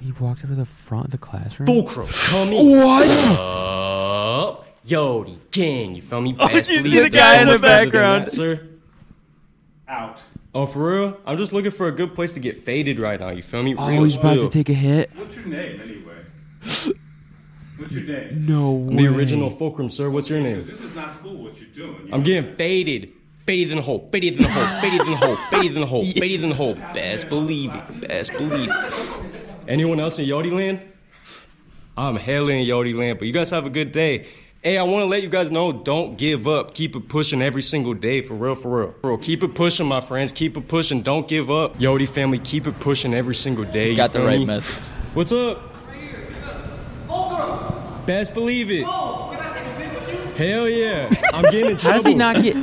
[0.00, 1.66] He walked out of the front of the classroom.
[1.66, 2.76] Fulcrum, come in.
[2.76, 3.08] What?
[3.38, 6.34] Uh, Yodi, gang, you feel me?
[6.40, 8.24] Oh, Best did you see the guy in the Much better than background?
[8.26, 8.66] that, sir.
[9.86, 10.18] Out.
[10.54, 11.16] Oh, for real?
[11.24, 13.30] I'm just looking for a good place to get faded right now.
[13.30, 13.76] You feel me?
[13.76, 15.10] Oh, Real he's about to take a hit.
[15.14, 16.98] What's your name anyway?
[17.82, 18.46] What's your name?
[18.46, 18.96] No way.
[18.96, 20.08] The original Fulcrum, sir.
[20.10, 20.66] What's your name?
[20.66, 22.08] This is not cool what you're doing.
[22.12, 23.12] I'm getting faded.
[23.46, 24.08] Faded in the hole.
[24.12, 24.80] Faded in the hole.
[24.80, 25.36] Faded in the hole.
[25.50, 26.04] Faded in the hole.
[26.06, 26.74] Faded in the hole.
[26.94, 28.00] Best believe it.
[28.08, 28.94] Best believe it.
[29.66, 30.80] Anyone else in Yodi land?
[31.96, 34.28] I'm hell in Yodi land, but you guys have a good day.
[34.62, 36.72] Hey, I want to let you guys know, don't give up.
[36.72, 38.94] Keep it pushing every single day, for real, for real.
[39.02, 40.30] Bro, keep it pushing, my friends.
[40.30, 41.02] Keep it pushing.
[41.02, 41.76] Don't give up.
[41.78, 43.82] Yodi family, keep it pushing every single day.
[43.82, 44.46] He's you got the right me?
[44.46, 44.72] message.
[45.14, 45.71] What's up?
[48.06, 48.84] Best believe it.
[48.86, 49.30] Oh,
[50.36, 51.10] Hell yeah.
[51.32, 51.90] I'm getting in trouble.
[51.90, 52.56] How does he not get?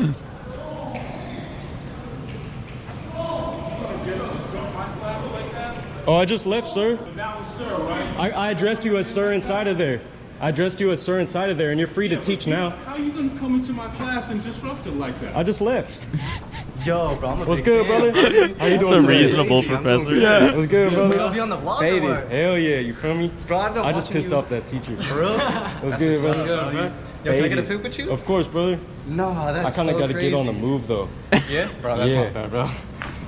[6.07, 6.97] Oh, I just left, sir.
[6.97, 7.75] sir
[8.17, 10.01] I, I addressed you as sir inside of there.
[10.41, 12.71] I addressed you as sir inside of there, and you're free to teach now.
[12.71, 15.35] How are you gonna come into my class and disrupt it like that?
[15.35, 16.07] I just left.
[16.85, 18.11] Yo, bro, I'm a What's big good, fan.
[18.11, 18.19] brother?
[18.59, 19.19] How you That's doing a today?
[19.21, 20.15] reasonable professor.
[20.15, 20.55] Yeah.
[20.55, 21.15] What's good, brother?
[21.15, 22.03] You'll be on the vlog or Faded.
[22.09, 22.29] what?
[22.31, 23.31] Hell yeah, you feel me?
[23.47, 24.35] Bro, I've been I just pissed you.
[24.35, 25.01] off that teacher.
[25.03, 25.37] For real?
[25.39, 26.53] What's That's good, what's brother?
[26.55, 26.81] up, bro.
[26.83, 26.91] Yo,
[27.35, 27.67] can I get a Faded.
[27.67, 28.11] pic with you?
[28.11, 28.79] Of course, brother.
[29.07, 31.09] No, that's I kind of so got to get on the move, though.
[31.49, 31.69] Yeah?
[31.81, 32.23] Bro, that's Yeah.
[32.25, 32.69] my bad, bro.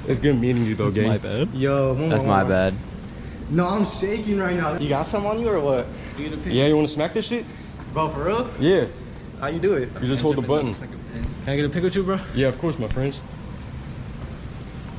[0.08, 1.08] It's good meeting you, though, gang.
[1.10, 1.50] My bad.
[1.54, 2.74] Yo, one That's more, my one bad.
[3.50, 4.78] No, I'm shaking right now.
[4.78, 5.88] You got some on you or what?
[6.18, 7.46] Yeah, you want to smack this shit?
[7.94, 8.50] Bro, for real?
[8.60, 8.86] Yeah.
[9.40, 9.90] How you do it?
[10.02, 10.74] You just hold the button.
[10.74, 10.90] Can
[11.48, 12.20] I get a pic with you, bro?
[12.36, 13.20] Yeah, of course, my friends.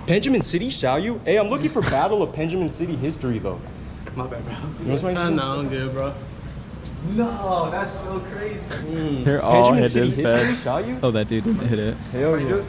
[0.06, 1.20] Benjamin City, shall you?
[1.24, 3.60] Hey, I'm looking for Battle of Benjamin City history, though.
[4.16, 4.54] My bad, bro.
[4.84, 6.12] You want to Uh, no, I'm good, bro.
[7.10, 9.22] No, that's so crazy.
[9.24, 10.58] They're all hit City his bed.
[10.62, 10.98] shall you?
[11.02, 11.96] Oh, that dude didn't hit it.
[12.12, 12.62] Hell yeah.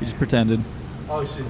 [0.00, 0.62] He just pretended.
[1.08, 1.44] Oh shit.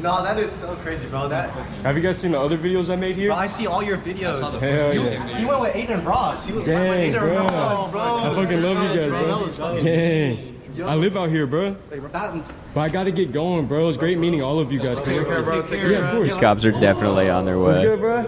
[0.00, 1.28] No, that is so crazy, bro.
[1.28, 1.50] That.
[1.82, 3.28] Have you guys seen the other videos I made here?
[3.30, 4.38] Bro, I see all your videos.
[4.60, 5.38] Hell you, yeah.
[5.38, 6.46] He went with Adin Ross.
[6.46, 7.36] He was with Adin bro.
[7.44, 8.00] Ross, bro.
[8.00, 9.74] I fucking love you guys, Bro, that was bro.
[9.76, 10.88] fucking- Dang.
[10.88, 11.74] I live out here, bro.
[11.90, 13.82] But I gotta get going, bro.
[13.82, 14.96] It was great meeting all of you guys.
[14.98, 15.62] Take care, bro.
[15.62, 16.40] Take care, Yeah, of course.
[16.40, 17.84] Cops are definitely on their What's way.
[17.84, 18.24] good, bro?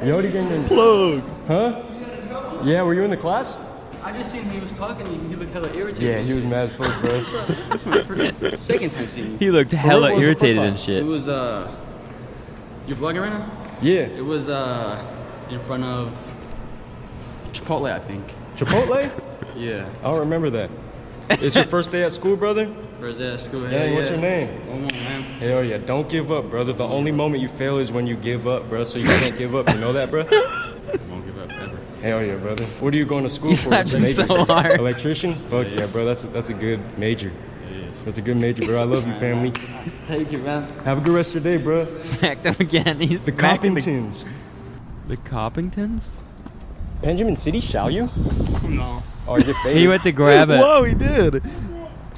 [0.00, 0.64] Yodi gang.
[0.64, 1.22] Plug.
[1.46, 2.62] Huh?
[2.64, 3.56] Yeah, were you in the class?
[4.02, 5.06] I just seen he was talking.
[5.06, 6.02] He, he looked hella irritated.
[6.02, 7.20] Yeah, he was mad as fuck, bro.
[7.68, 9.38] That's my first, second time seeing you.
[9.38, 10.98] He looked hella irritated and shit.
[10.98, 11.72] It was uh,
[12.88, 13.48] you're vlogging right now.
[13.80, 14.00] Yeah.
[14.00, 15.00] It was uh,
[15.48, 16.12] in front of
[17.52, 18.24] Chipotle, I think.
[18.64, 19.22] Chipotle?
[19.56, 19.88] Yeah.
[20.00, 20.70] I don't remember that.
[21.30, 22.72] It's your first day at school, brother?
[23.00, 23.62] First day at school.
[23.70, 24.68] Yeah, hell what's your name?
[24.68, 25.22] One more, man.
[25.22, 26.72] Hell yeah, don't give up, brother.
[26.72, 28.84] The only moment you fail is when you give up, bro.
[28.84, 29.68] So you can't give up.
[29.72, 30.22] You know that, bro?
[31.10, 31.78] Won't give up ever.
[32.02, 32.64] Hell yeah, brother.
[32.80, 33.62] What are you going to school You for?
[33.62, 34.44] slapped him so major?
[34.44, 34.78] hard.
[34.80, 35.34] Electrician?
[35.48, 36.04] Fuck yeah, bro.
[36.04, 37.32] That's a, that's a good major.
[38.04, 38.80] That's a good major, bro.
[38.80, 39.52] I love you, family.
[40.08, 40.68] Thank you, man.
[40.84, 41.96] Have a good rest of your day, bro.
[41.98, 43.00] Smacked him again.
[43.00, 44.24] He's The smacking the, Coppingtons.
[45.08, 46.10] the Coppingtons.
[47.02, 48.08] Benjamin City, shall you?
[48.62, 49.02] No.
[49.26, 49.76] Oh, you faded.
[49.76, 50.58] He went to grab it.
[50.58, 51.44] Whoa, he did.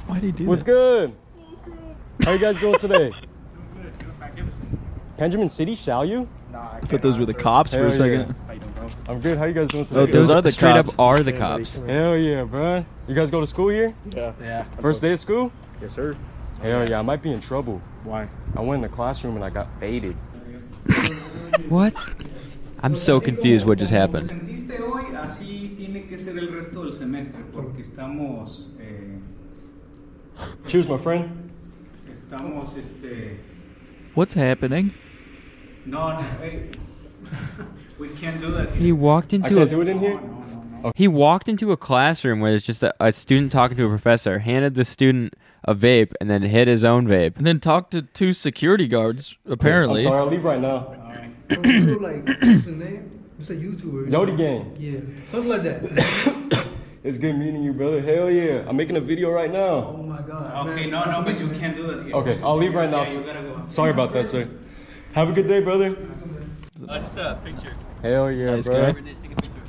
[0.07, 0.71] Why'd he do What's that?
[0.71, 1.15] good?
[2.23, 3.11] How you guys doing today?
[5.17, 6.27] Benjamin City, shall you?
[6.53, 8.35] I thought those were the cops for Hell a second.
[9.07, 9.37] I'm good.
[9.37, 9.99] How you guys doing oh, today?
[9.99, 10.93] Oh, Those Those are the straight cops.
[10.93, 11.77] up are the cops.
[11.77, 12.85] Hell yeah, bro.
[13.07, 13.93] You guys go to school here?
[14.11, 14.33] Yeah.
[14.39, 14.63] Yeah.
[14.81, 15.51] First day of school?
[15.81, 16.15] Yes, sir.
[16.61, 17.81] Hell yeah, I might be in trouble.
[18.03, 18.27] Why?
[18.55, 20.15] I went in the classroom and I got faded.
[21.69, 21.95] What?
[22.83, 24.29] I'm so confused what just happened.
[26.15, 29.19] Que ser el resto del semestre, porque estamos, eh,
[30.67, 31.51] Cheers, my friend.
[32.11, 33.37] estamos, este,
[34.15, 34.93] What's happening?
[35.85, 36.69] no, no, hey,
[37.99, 38.73] we can't do that.
[38.75, 40.19] He walked I into can't a do it in here?
[40.95, 44.39] he walked into a classroom where it's just a, a student talking to a professor,
[44.39, 45.33] handed the student
[45.63, 47.37] a vape, and then hit his own vape.
[47.37, 50.01] And then talked to two security guards, apparently.
[50.01, 50.87] I'm sorry, I'll leave right now.
[51.49, 52.67] like, what's
[53.39, 53.73] the name?
[53.73, 54.09] It's a YouTuber.
[54.09, 54.75] Yodi Gang.
[54.79, 54.99] Yeah,
[55.31, 56.65] something like that.
[57.05, 58.01] It's good meeting you, brother.
[58.01, 58.67] Hell yeah.
[58.67, 59.93] I'm making a video right now.
[59.95, 60.67] Oh my god.
[60.69, 60.89] Okay, man.
[60.89, 62.15] no, no, but you can't do that here.
[62.15, 63.03] Okay, I'll leave right now.
[63.03, 63.61] Yeah, you gotta go.
[63.69, 64.49] Sorry about that, sir.
[65.13, 65.95] Have a good day, brother.
[66.79, 67.75] just a picture.
[68.01, 68.91] Hell yeah, Nice bro.
[68.91, 69.15] guy.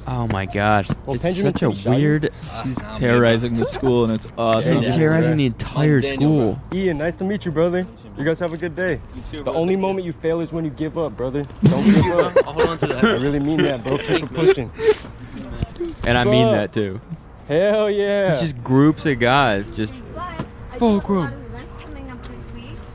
[0.09, 1.99] Oh my gosh, Well, it's such a City, shall you?
[2.07, 2.31] weird.
[2.51, 4.83] Ah, he's terrorizing the school, and it's awesome.
[4.83, 6.61] He's terrorizing the entire school.
[6.73, 7.87] Ian, nice to meet you, brother.
[8.16, 9.01] You guys have a good day.
[9.33, 11.45] the only moment you fail is when you give up, brother.
[11.65, 12.37] Don't give up.
[12.47, 13.05] I'll hold on to that.
[13.05, 13.99] I really mean that, bro.
[13.99, 14.70] Keep it pushing.
[16.07, 17.01] And I mean that too.
[17.49, 18.33] Hell yeah.
[18.33, 19.95] It's just groups of guys, just
[20.78, 22.49] full coming up this.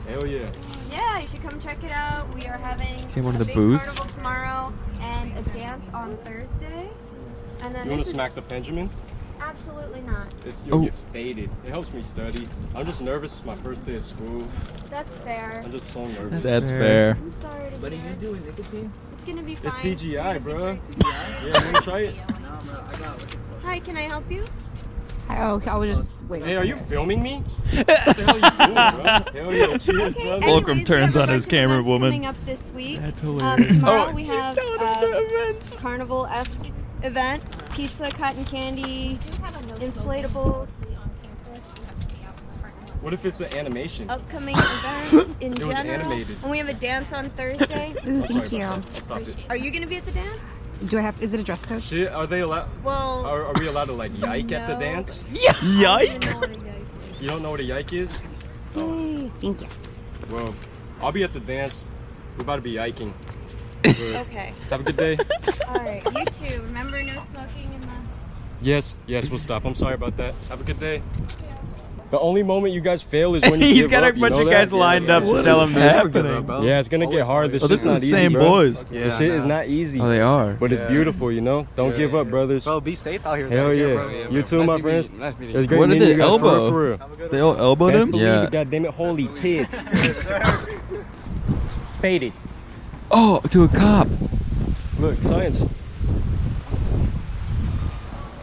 [0.08, 0.50] Hell yeah.
[0.90, 2.32] Yeah, you should come check it out.
[2.34, 3.84] We are having Is it one of a the big booths?
[3.98, 6.61] carnival tomorrow and a dance on Thursday.
[7.62, 8.90] And then You want to smack the Benjamin?
[9.40, 10.28] Absolutely not.
[10.46, 10.82] It's you'll Oh.
[10.82, 11.50] get faded.
[11.64, 12.46] It helps me study.
[12.74, 13.32] I'm just nervous.
[13.34, 14.44] It's my first day of school.
[14.90, 15.60] That's fair.
[15.64, 16.42] I'm just so nervous.
[16.42, 17.16] That's fair.
[17.20, 18.92] I'm sorry to But are you doing nicotine?
[19.14, 19.66] It's gonna be fine.
[19.66, 20.76] It's CGI, Take bro.
[20.76, 20.80] picture.
[21.46, 22.14] Yeah, you wanna try it?
[22.42, 22.80] No, bro.
[22.88, 23.62] I got what's it called?
[23.64, 24.44] Hi, can I help you?
[25.30, 26.46] Oh, okay, I was just waiting.
[26.48, 27.38] Hey, are you filming me?
[27.72, 27.94] what the
[28.24, 29.42] hell are you doing, bro?
[29.42, 30.42] Hell yeah, cheers, brother.
[30.42, 32.10] Fulcrum turns on his camera woman.
[32.10, 33.00] Coming up this week.
[33.00, 33.76] That's Um, hilarious.
[33.76, 36.60] tomorrow Oh, we have telling him the a carnival-esque
[37.04, 37.42] event:
[37.72, 39.18] pizza, cotton candy,
[39.80, 40.68] inflatables,
[43.00, 44.08] What if it's an animation?
[44.10, 46.00] upcoming events in It was general.
[46.02, 46.36] animated.
[46.42, 47.94] And we have a dance on Thursday.
[48.06, 48.62] Ooh, I'm thank oh, you.
[48.64, 48.96] about that.
[48.96, 49.36] I'll stop it.
[49.48, 50.40] Are you gonna be at the dance?
[50.86, 51.20] Do I have?
[51.22, 51.82] Is it a dress code?
[51.82, 52.68] Shit, are they allowed?
[52.84, 54.80] Well, Are, are we allowed to like yike at the No.
[54.80, 55.30] dance?
[55.64, 56.24] Yike?
[57.20, 58.18] You don't know what a yike is?
[58.74, 59.68] Yay, thank you.
[60.30, 60.54] Well,
[61.00, 61.84] I'll be at the dance.
[62.36, 63.12] We're about to be yiking.
[64.22, 64.52] Okay.
[64.70, 65.18] Have a good day.
[65.68, 66.02] All right.
[66.14, 66.62] You too.
[66.62, 67.86] Remember, no smoking in the.
[68.60, 69.64] Yes, yes, we'll stop.
[69.64, 70.34] I'm sorry about that.
[70.48, 71.02] Have a good day.
[72.10, 74.20] The only moment you guys fail is when you He's give got a up, you
[74.20, 74.52] bunch know of that?
[74.52, 75.82] guys lined up to tell him this.
[75.82, 76.62] happening?
[76.62, 77.50] Yeah, it's gonna get hard.
[77.52, 78.42] This Oh, shit's not is the easy, same bro.
[78.44, 78.84] boys.
[78.84, 79.98] this shit is not easy.
[79.98, 80.52] Oh, they are.
[80.52, 81.66] But it's beautiful, you know.
[81.74, 82.64] Don't give up, brothers.
[82.64, 83.48] Bro, be safe out here.
[83.48, 83.94] Hell yeah.
[83.94, 84.28] bro.
[84.30, 85.08] You too, my friends.
[85.10, 85.18] you.
[85.18, 85.78] Nice meeting you.
[85.78, 87.28] What did meeting they you guys, for real, elbow?
[87.28, 88.14] They all elbowed him?
[88.14, 88.46] Yeah.
[88.50, 89.82] God damn it, holy tits.
[92.00, 92.32] Faded.
[93.12, 94.08] Oh, to a cop.
[94.98, 95.64] Look, science.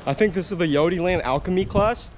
[0.06, 2.10] I think this is the Yodi Land Alchemy class.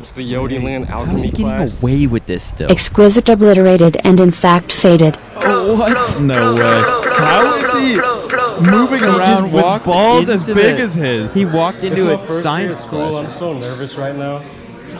[0.00, 1.80] It's the Yodi Land How's he getting class.
[1.80, 2.70] away with this still?
[2.70, 5.16] Exquisite obliterated and in fact faded.
[5.16, 6.20] What?
[6.20, 6.80] No way.
[7.16, 11.32] How is he moving around He just around with balls as big the- as his?
[11.32, 13.16] He walked into a first day of science school.
[13.16, 14.42] I'm so nervous right now.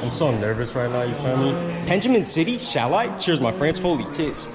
[0.02, 1.52] I'm so nervous right now, you feel me?
[1.86, 3.08] Benjamin City, shall I?
[3.18, 3.78] Cheers, my friends.
[3.78, 4.46] Holy tits.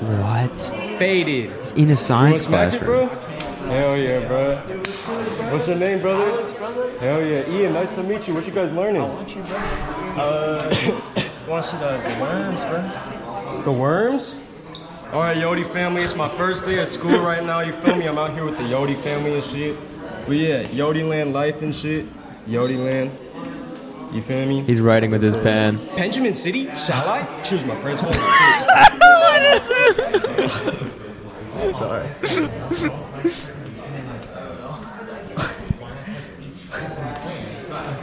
[0.00, 0.56] What?
[0.98, 1.52] Faded.
[1.60, 3.06] He's in a science You wanna smack it, bro?
[3.08, 3.68] classroom.
[3.68, 4.56] Hell yeah, bro.
[5.52, 6.98] What's your name, brother?
[6.98, 7.48] Hell yeah.
[7.48, 8.34] Ian, nice to meet you.
[8.34, 9.02] What you guys learning?
[9.02, 10.92] Uh, you
[11.48, 13.62] want to see the, the worms, bro?
[13.62, 14.36] The worms?
[15.12, 16.02] All right, Yodi family.
[16.02, 17.60] It's my first day at school right now.
[17.60, 18.06] You feel me?
[18.06, 19.76] I'm out here with the Yodi family and shit.
[20.26, 22.06] But yeah, Yodi land life and shit.
[22.48, 23.16] Yodi land.
[24.14, 24.62] You feel me?
[24.62, 25.76] He's writing with his pen.
[25.96, 27.42] Benjamin City, shall I?
[27.42, 28.00] Choose my friends.
[28.00, 28.14] Holy
[31.68, 31.76] shit.
[31.76, 32.08] Sorry.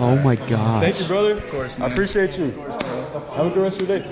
[0.04, 0.82] Oh my god.
[0.84, 1.34] Thank you, brother.
[1.34, 1.80] Of course.
[1.80, 2.52] I appreciate you.
[2.52, 4.06] Have a good rest of your day.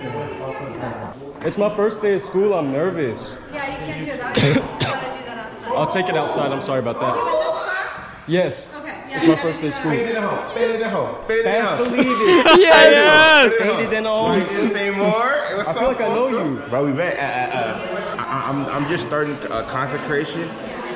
[1.41, 2.53] It's my first day at school.
[2.53, 3.37] I'm nervous.
[3.51, 4.37] Yeah, you can't do that.
[4.47, 5.75] You gotta do that outside.
[5.75, 6.51] I'll take it outside.
[6.51, 8.23] I'm sorry about that.
[8.27, 8.67] Yes.
[8.75, 8.88] Okay.
[9.11, 9.91] It's my first day at school.
[9.91, 10.49] Faded in the hole.
[10.53, 11.15] Faded in the hole.
[11.27, 11.89] Faded in the Fast house.
[11.89, 12.59] believe it.
[12.59, 13.57] Yes!
[13.57, 14.37] Faded in the hole.
[14.37, 15.33] You didn't say more.
[15.51, 16.61] It was I so feel like I know you.
[16.69, 17.17] Bro, we met.
[17.17, 20.47] Uh, uh, uh, I, I'm, I'm just starting uh, consecration.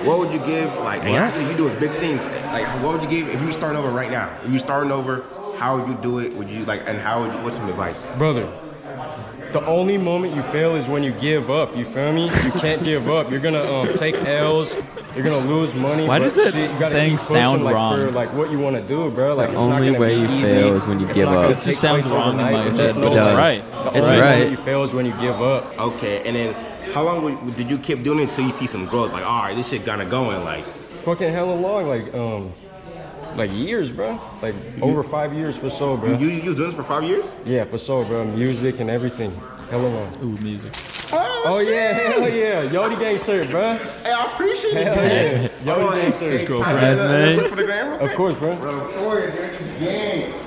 [0.06, 0.70] What would you give?
[0.80, 1.12] Like, What?
[1.22, 2.24] obviously, you doing big things.
[2.52, 4.38] Like, what would you give if you were starting over right now?
[4.44, 5.24] If you starting over,
[5.58, 6.34] how would you do it?
[6.36, 7.42] Would you like, and how would you?
[7.42, 8.06] What's some advice?
[8.18, 8.52] Brother,
[9.54, 11.76] the only moment you fail is when you give up.
[11.78, 12.26] You feel me?
[12.26, 13.30] You can't give up.
[13.32, 14.76] You're gonna um, take L's.
[15.16, 16.08] You're gonna lose money.
[16.08, 17.98] Why but does it shit, you gotta saying keep pushing, sound like, wrong?
[18.00, 19.36] For, like what you want to do, bro.
[19.36, 20.54] Like The it's only gonna way be you easy.
[20.56, 21.52] fail is when you It's give up.
[21.52, 23.64] It just sounds wrong in my head, but it's right.
[23.72, 24.52] The It's only right.
[24.52, 25.78] you fail is when you give up.
[25.80, 26.54] Okay, and then
[26.94, 29.12] how long would, did you keep doing it until you see some growth?
[29.14, 30.44] Like, all right, this shit kind of going.
[30.44, 30.66] Like,
[31.06, 32.52] Fucking hella long, like um,
[33.36, 34.20] like years, bro.
[34.42, 36.18] Like over five years for sure, bro.
[36.18, 37.26] you, you was doing this for five years?
[37.46, 38.24] Yeah, for sure, bro.
[38.26, 39.32] Music and everything.
[39.70, 40.16] Hella long.
[40.24, 40.72] Ooh, music.
[41.12, 42.64] Oh, oh yeah, hell yeah.
[42.70, 43.76] Yodi gang shirt, bro.
[43.78, 44.88] Hey, I appreciate it.
[44.88, 45.48] Hell yeah.
[45.76, 46.32] Yodi gang shirt.
[46.34, 47.38] His girlfriend, Can I get a- man.
[47.38, 48.18] look for the gram real Of quick?
[48.18, 48.56] course, bro.
[48.56, 50.40] Bro, Corey, you're gang.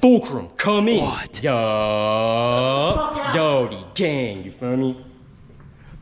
[0.00, 1.02] Fulcrum, come in.
[1.02, 1.42] What?
[1.42, 1.50] Yo,
[3.34, 4.44] Yodi gang.
[4.44, 5.04] You feel me?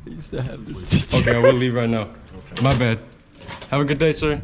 [0.07, 1.21] I used to have this teacher.
[1.31, 2.09] Okay, I will leave right now.
[2.63, 2.99] My bad.
[3.71, 4.41] Have a good day, sir.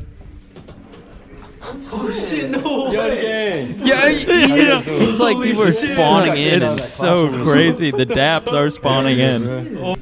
[1.90, 3.86] Oh shit, no Yodi gang.
[3.86, 4.82] Yeah, yeah.
[4.86, 5.90] It's like people are shit.
[5.90, 6.62] spawning in.
[6.62, 7.90] It's It's so crazy.
[7.98, 9.96] The daps are spawning in.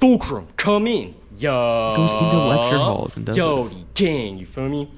[0.00, 1.14] Fulcrum, come in.
[1.36, 1.94] Yo.
[1.96, 3.84] Goes into lecture halls and does Yodi this.
[3.94, 4.38] gang.
[4.38, 4.90] You feel me?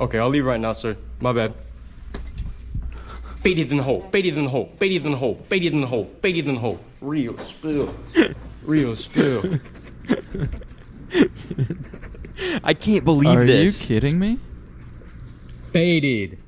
[0.00, 0.96] Okay, I'll leave right now, sir.
[1.20, 1.54] My bad.
[3.46, 5.86] Baited in the hole, baited in the hole, baited in the hole, baited in the
[5.86, 6.80] hole, baited in the hole.
[7.00, 7.94] Real spill.
[8.64, 9.60] Real spill.
[12.64, 13.88] I can't believe Are this.
[13.88, 14.40] Are you kidding me?
[15.70, 16.38] Baited.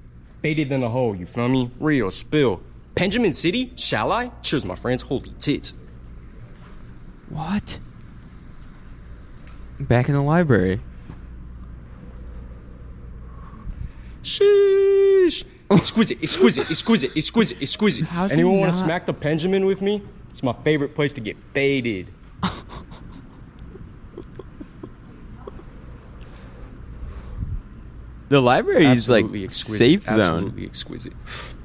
[0.42, 1.70] Baited in the hole, you feel me?
[1.78, 2.62] Real spill.
[2.96, 4.32] Benjamin City, shall I?
[4.42, 5.02] Cheers, my friends.
[5.02, 5.72] Holy tits.
[7.28, 7.78] What?
[9.78, 10.80] Back in the library.
[14.24, 15.44] Sheesh.
[15.70, 18.04] Exquisite, exquisite, exquisite, exquisite, exquisite.
[18.06, 20.02] How's he Anyone want to smack the Benjamin with me?
[20.30, 22.08] It's my favorite place to get faded.
[28.28, 29.78] The library is like Absolutely exquisite.
[29.78, 30.18] safe zone.
[30.20, 31.12] Absolutely exquisite.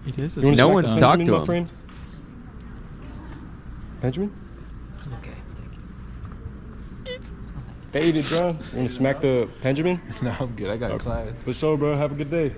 [0.08, 1.46] It is a No one's the talked Benjamin, to my him.
[1.46, 1.70] friend?
[4.02, 4.32] Benjamin?
[7.92, 8.50] Faded, bro.
[8.72, 10.02] You wanna smack the Benjamin?
[10.24, 10.70] No, I'm good.
[10.72, 11.28] I got class.
[11.44, 11.96] For sure, bro.
[11.96, 12.56] Have a good day.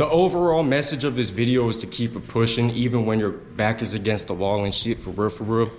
[0.00, 3.82] The overall message of this video is to keep it pushing, even when your back
[3.82, 4.98] is against the wall and shit.
[4.98, 5.70] For real, for real.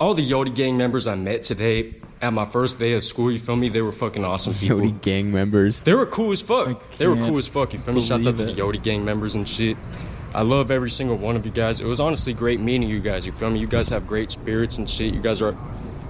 [0.00, 3.38] All the Yodi gang members I met today at my first day of school, you
[3.38, 3.68] feel me?
[3.68, 4.78] They were fucking awesome people.
[4.78, 5.82] Yodi gang members.
[5.82, 6.90] They were cool as fuck.
[6.96, 7.74] They were cool as fuck.
[7.74, 8.00] You feel me?
[8.00, 9.76] Shouts out to the believe Yodi gang members and shit.
[10.32, 11.78] I love every single one of you guys.
[11.78, 13.26] It was honestly great meeting you guys.
[13.26, 13.58] You feel me?
[13.58, 15.12] You guys have great spirits and shit.
[15.12, 15.54] You guys are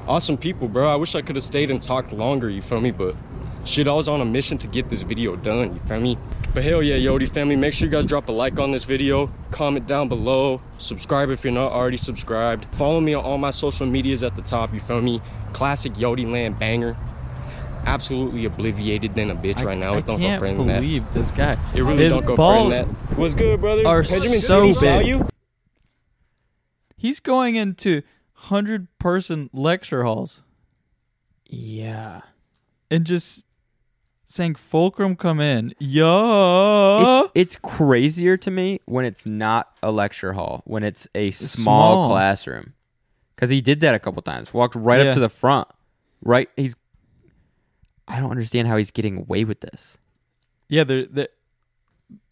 [0.07, 0.89] awesome people, bro.
[0.89, 2.49] I wish I could have stayed and talked longer.
[2.49, 2.93] You feel me?
[2.93, 3.17] But
[3.67, 5.75] shit, I was on a mission to get this video done.
[5.75, 6.17] You feel me?
[6.55, 9.31] But hell yeah, Yodi family, make sure you guys drop a like on this video,
[9.51, 12.67] comment down below, subscribe if you're not already subscribed.
[12.75, 14.73] Follow me on all my social medias at the top.
[14.73, 15.21] You feel me?
[15.53, 16.97] Classic Yodi Land banger.
[17.85, 19.95] Absolutely obliviated than a bitch right now.
[19.95, 20.81] I It don't can't go further than that.
[20.81, 21.57] believe this guy.
[21.75, 23.19] It really His don't go balls further that.
[23.19, 23.87] What's good, brother?
[23.87, 25.07] are Benjamin so big.
[25.07, 25.29] you?
[26.97, 28.03] He's going into
[28.33, 30.43] hundred person lecture halls
[31.47, 32.23] Yeah.
[32.91, 33.46] and just
[34.29, 35.73] saying Fulcrum come in.
[35.79, 36.99] Yo.
[37.01, 41.93] It's it's crazier to me when it's not a lecture hall, when it's a small,
[42.05, 42.09] small.
[42.11, 42.75] classroom.
[43.37, 44.53] Cuz he did that a couple times.
[44.53, 45.09] Walked right Yeah.
[45.11, 45.69] up to the front.
[46.23, 46.75] Right he's
[48.09, 49.97] I don't understand how he's getting away with this.
[50.69, 51.29] Yeah, they're, they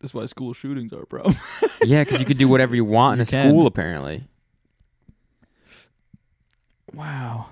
[0.01, 1.25] that's why school shootings are, bro.
[1.83, 3.51] yeah, cuz you could do whatever you want in You a can.
[3.51, 4.25] school apparently.
[6.93, 7.47] wow.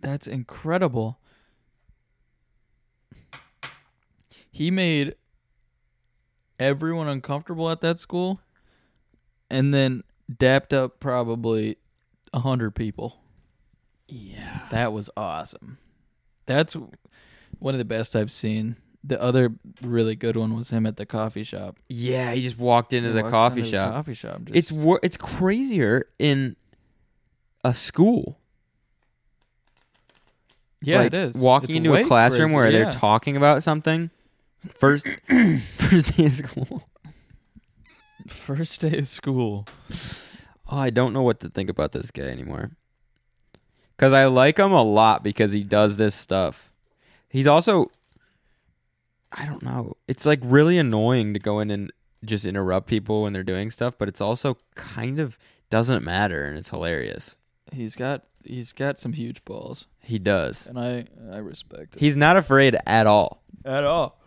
[0.00, 1.18] That's incredible.
[4.54, 5.16] He made
[6.60, 8.38] everyone uncomfortable at that school
[9.50, 10.04] and then
[10.38, 11.76] dapped up probably
[12.32, 13.18] a hundred people.
[14.06, 14.60] Yeah.
[14.70, 15.78] That was awesome.
[16.46, 16.76] That's
[17.58, 18.76] one of the best I've seen.
[19.02, 21.80] The other really good one was him at the coffee shop.
[21.88, 23.92] Yeah, he just walked into He the walks coffee into the shop.
[23.92, 26.54] coffee shop, it's wor- it's crazier in
[27.64, 28.38] a school.
[30.80, 31.34] Yeah, like, it is.
[31.34, 32.78] Walking It's into way a classroom crazier, where yeah.
[32.84, 34.10] they're talking about something.
[34.68, 35.06] First
[35.76, 36.88] first day of school.
[38.26, 39.66] First day of school.
[40.70, 42.70] Oh, I don't know what to think about this guy anymore.
[43.98, 46.72] Cuz I like him a lot because he does this stuff.
[47.28, 47.90] He's also
[49.32, 49.96] I don't know.
[50.06, 51.92] It's like really annoying to go in and
[52.24, 55.38] just interrupt people when they're doing stuff, but it's also kind of
[55.70, 57.36] doesn't matter and it's hilarious.
[57.72, 59.86] He's got he's got some huge balls.
[60.00, 60.66] He does.
[60.66, 62.00] And I I respect it.
[62.00, 63.42] He's not afraid at all.
[63.64, 64.18] At all.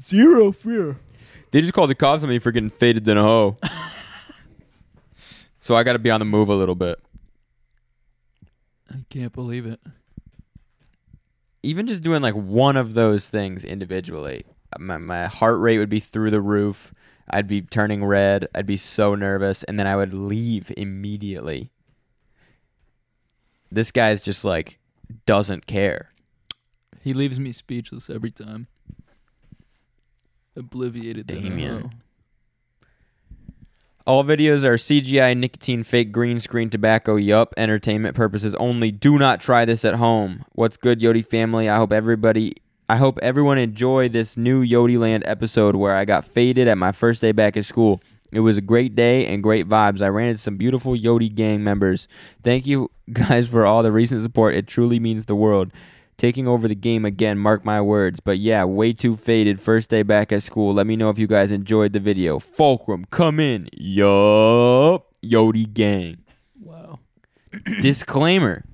[0.00, 0.98] Zero fear.
[1.50, 3.56] They just called the cops on me for getting faded than a hoe.
[5.60, 6.98] so I got to be on the move a little bit.
[8.90, 9.80] I can't believe it.
[11.62, 15.88] Even just doing like one of those things individually, uh, my, my heart rate would
[15.88, 16.92] be through the roof.
[17.28, 18.46] I'd be turning red.
[18.54, 19.62] I'd be so nervous.
[19.64, 21.70] And then I would leave immediately.
[23.70, 24.78] This guy's just like,
[25.24, 26.12] doesn't care.
[27.00, 28.68] He leaves me speechless every time.
[30.56, 31.92] Obliviated Damien.
[34.06, 38.92] All videos are CGI, nicotine, fake green screen, tobacco, yup, entertainment purposes only.
[38.92, 40.44] Do not try this at home.
[40.52, 41.68] What's good, Yodi family?
[41.68, 42.54] I hope everybody,
[42.88, 46.92] I hope everyone enjoy this new Yodi Land episode where I got faded at my
[46.92, 48.00] first day back at school.
[48.30, 50.00] It was a great day and great vibes.
[50.00, 52.06] I ran into some beautiful Yodi gang members.
[52.44, 54.54] Thank you guys for all the recent support.
[54.54, 55.72] It truly means the world.
[56.18, 58.20] Taking over the game again, mark my words.
[58.20, 59.60] But yeah, way too faded.
[59.60, 60.72] First day back at school.
[60.72, 62.38] Let me know if you guys enjoyed the video.
[62.38, 63.68] Fulcrum, come in.
[63.72, 65.12] Yup.
[65.22, 66.18] Yodi gang.
[66.58, 67.00] Wow.
[67.80, 68.64] Disclaimer.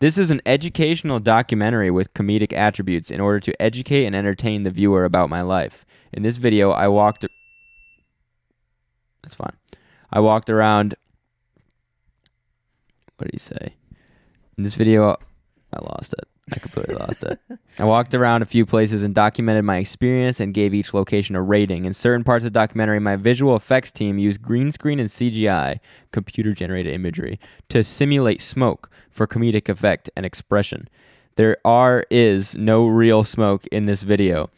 [0.00, 4.70] This is an educational documentary with comedic attributes in order to educate and entertain the
[4.70, 5.86] viewer about my life.
[6.12, 7.24] In this video, I walked.
[9.22, 9.56] That's fine.
[10.12, 10.96] I walked around.
[13.16, 13.76] What did he say?
[14.58, 15.16] In this video,
[15.72, 16.28] I lost it.
[16.50, 17.38] I completely lost it.
[17.78, 21.42] I walked around a few places and documented my experience and gave each location a
[21.42, 21.84] rating.
[21.84, 25.78] In certain parts of the documentary, my visual effects team used green screen and CGI,
[26.10, 27.38] computer generated imagery,
[27.68, 30.88] to simulate smoke for comedic effect and expression.
[31.36, 34.50] There are is no real smoke in this video,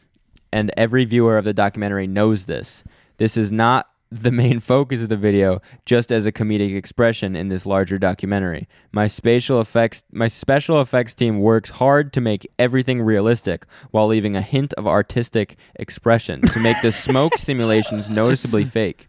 [0.52, 2.82] and every viewer of the documentary knows this.
[3.19, 3.89] This is not
[4.23, 8.69] the main focus of the video, just as a comedic expression in this larger documentary.
[8.93, 14.36] My spatial effects my special effects team works hard to make everything realistic while leaving
[14.36, 19.09] a hint of artistic expression to make the smoke simulations noticeably fake.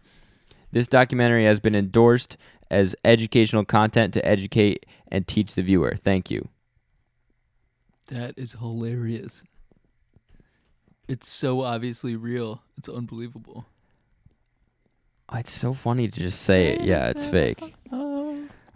[0.72, 2.36] This documentary has been endorsed
[2.68, 5.94] as educational content to educate and teach the viewer.
[5.94, 6.48] Thank you.
[8.08, 9.44] That is hilarious.
[11.06, 12.60] It's so obviously real.
[12.76, 13.66] It's unbelievable.
[15.28, 16.82] Oh, it's so funny to just say it.
[16.82, 17.74] Yeah, it's fake.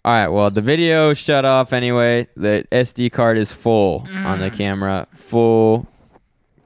[0.03, 2.27] All right, well, the video shut off anyway.
[2.35, 4.57] The SD card is full on the mm.
[4.57, 5.07] camera.
[5.15, 5.87] Full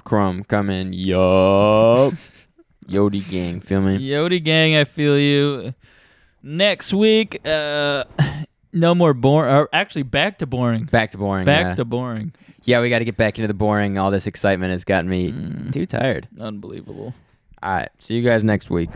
[0.04, 0.92] crumb coming.
[0.92, 2.12] Yup.
[2.88, 3.98] Yodi gang, feel me?
[3.98, 5.74] Yodi gang, I feel you.
[6.44, 8.04] Next week, uh,
[8.72, 9.52] no more boring.
[9.52, 10.84] Or uh, actually, back to boring.
[10.84, 11.44] Back to boring.
[11.44, 11.74] Back yeah.
[11.74, 12.34] to boring.
[12.62, 13.98] Yeah, we got to get back into the boring.
[13.98, 15.72] All this excitement has gotten me mm.
[15.72, 16.28] too tired.
[16.40, 17.14] Unbelievable.
[17.62, 18.90] All right, see you guys next week.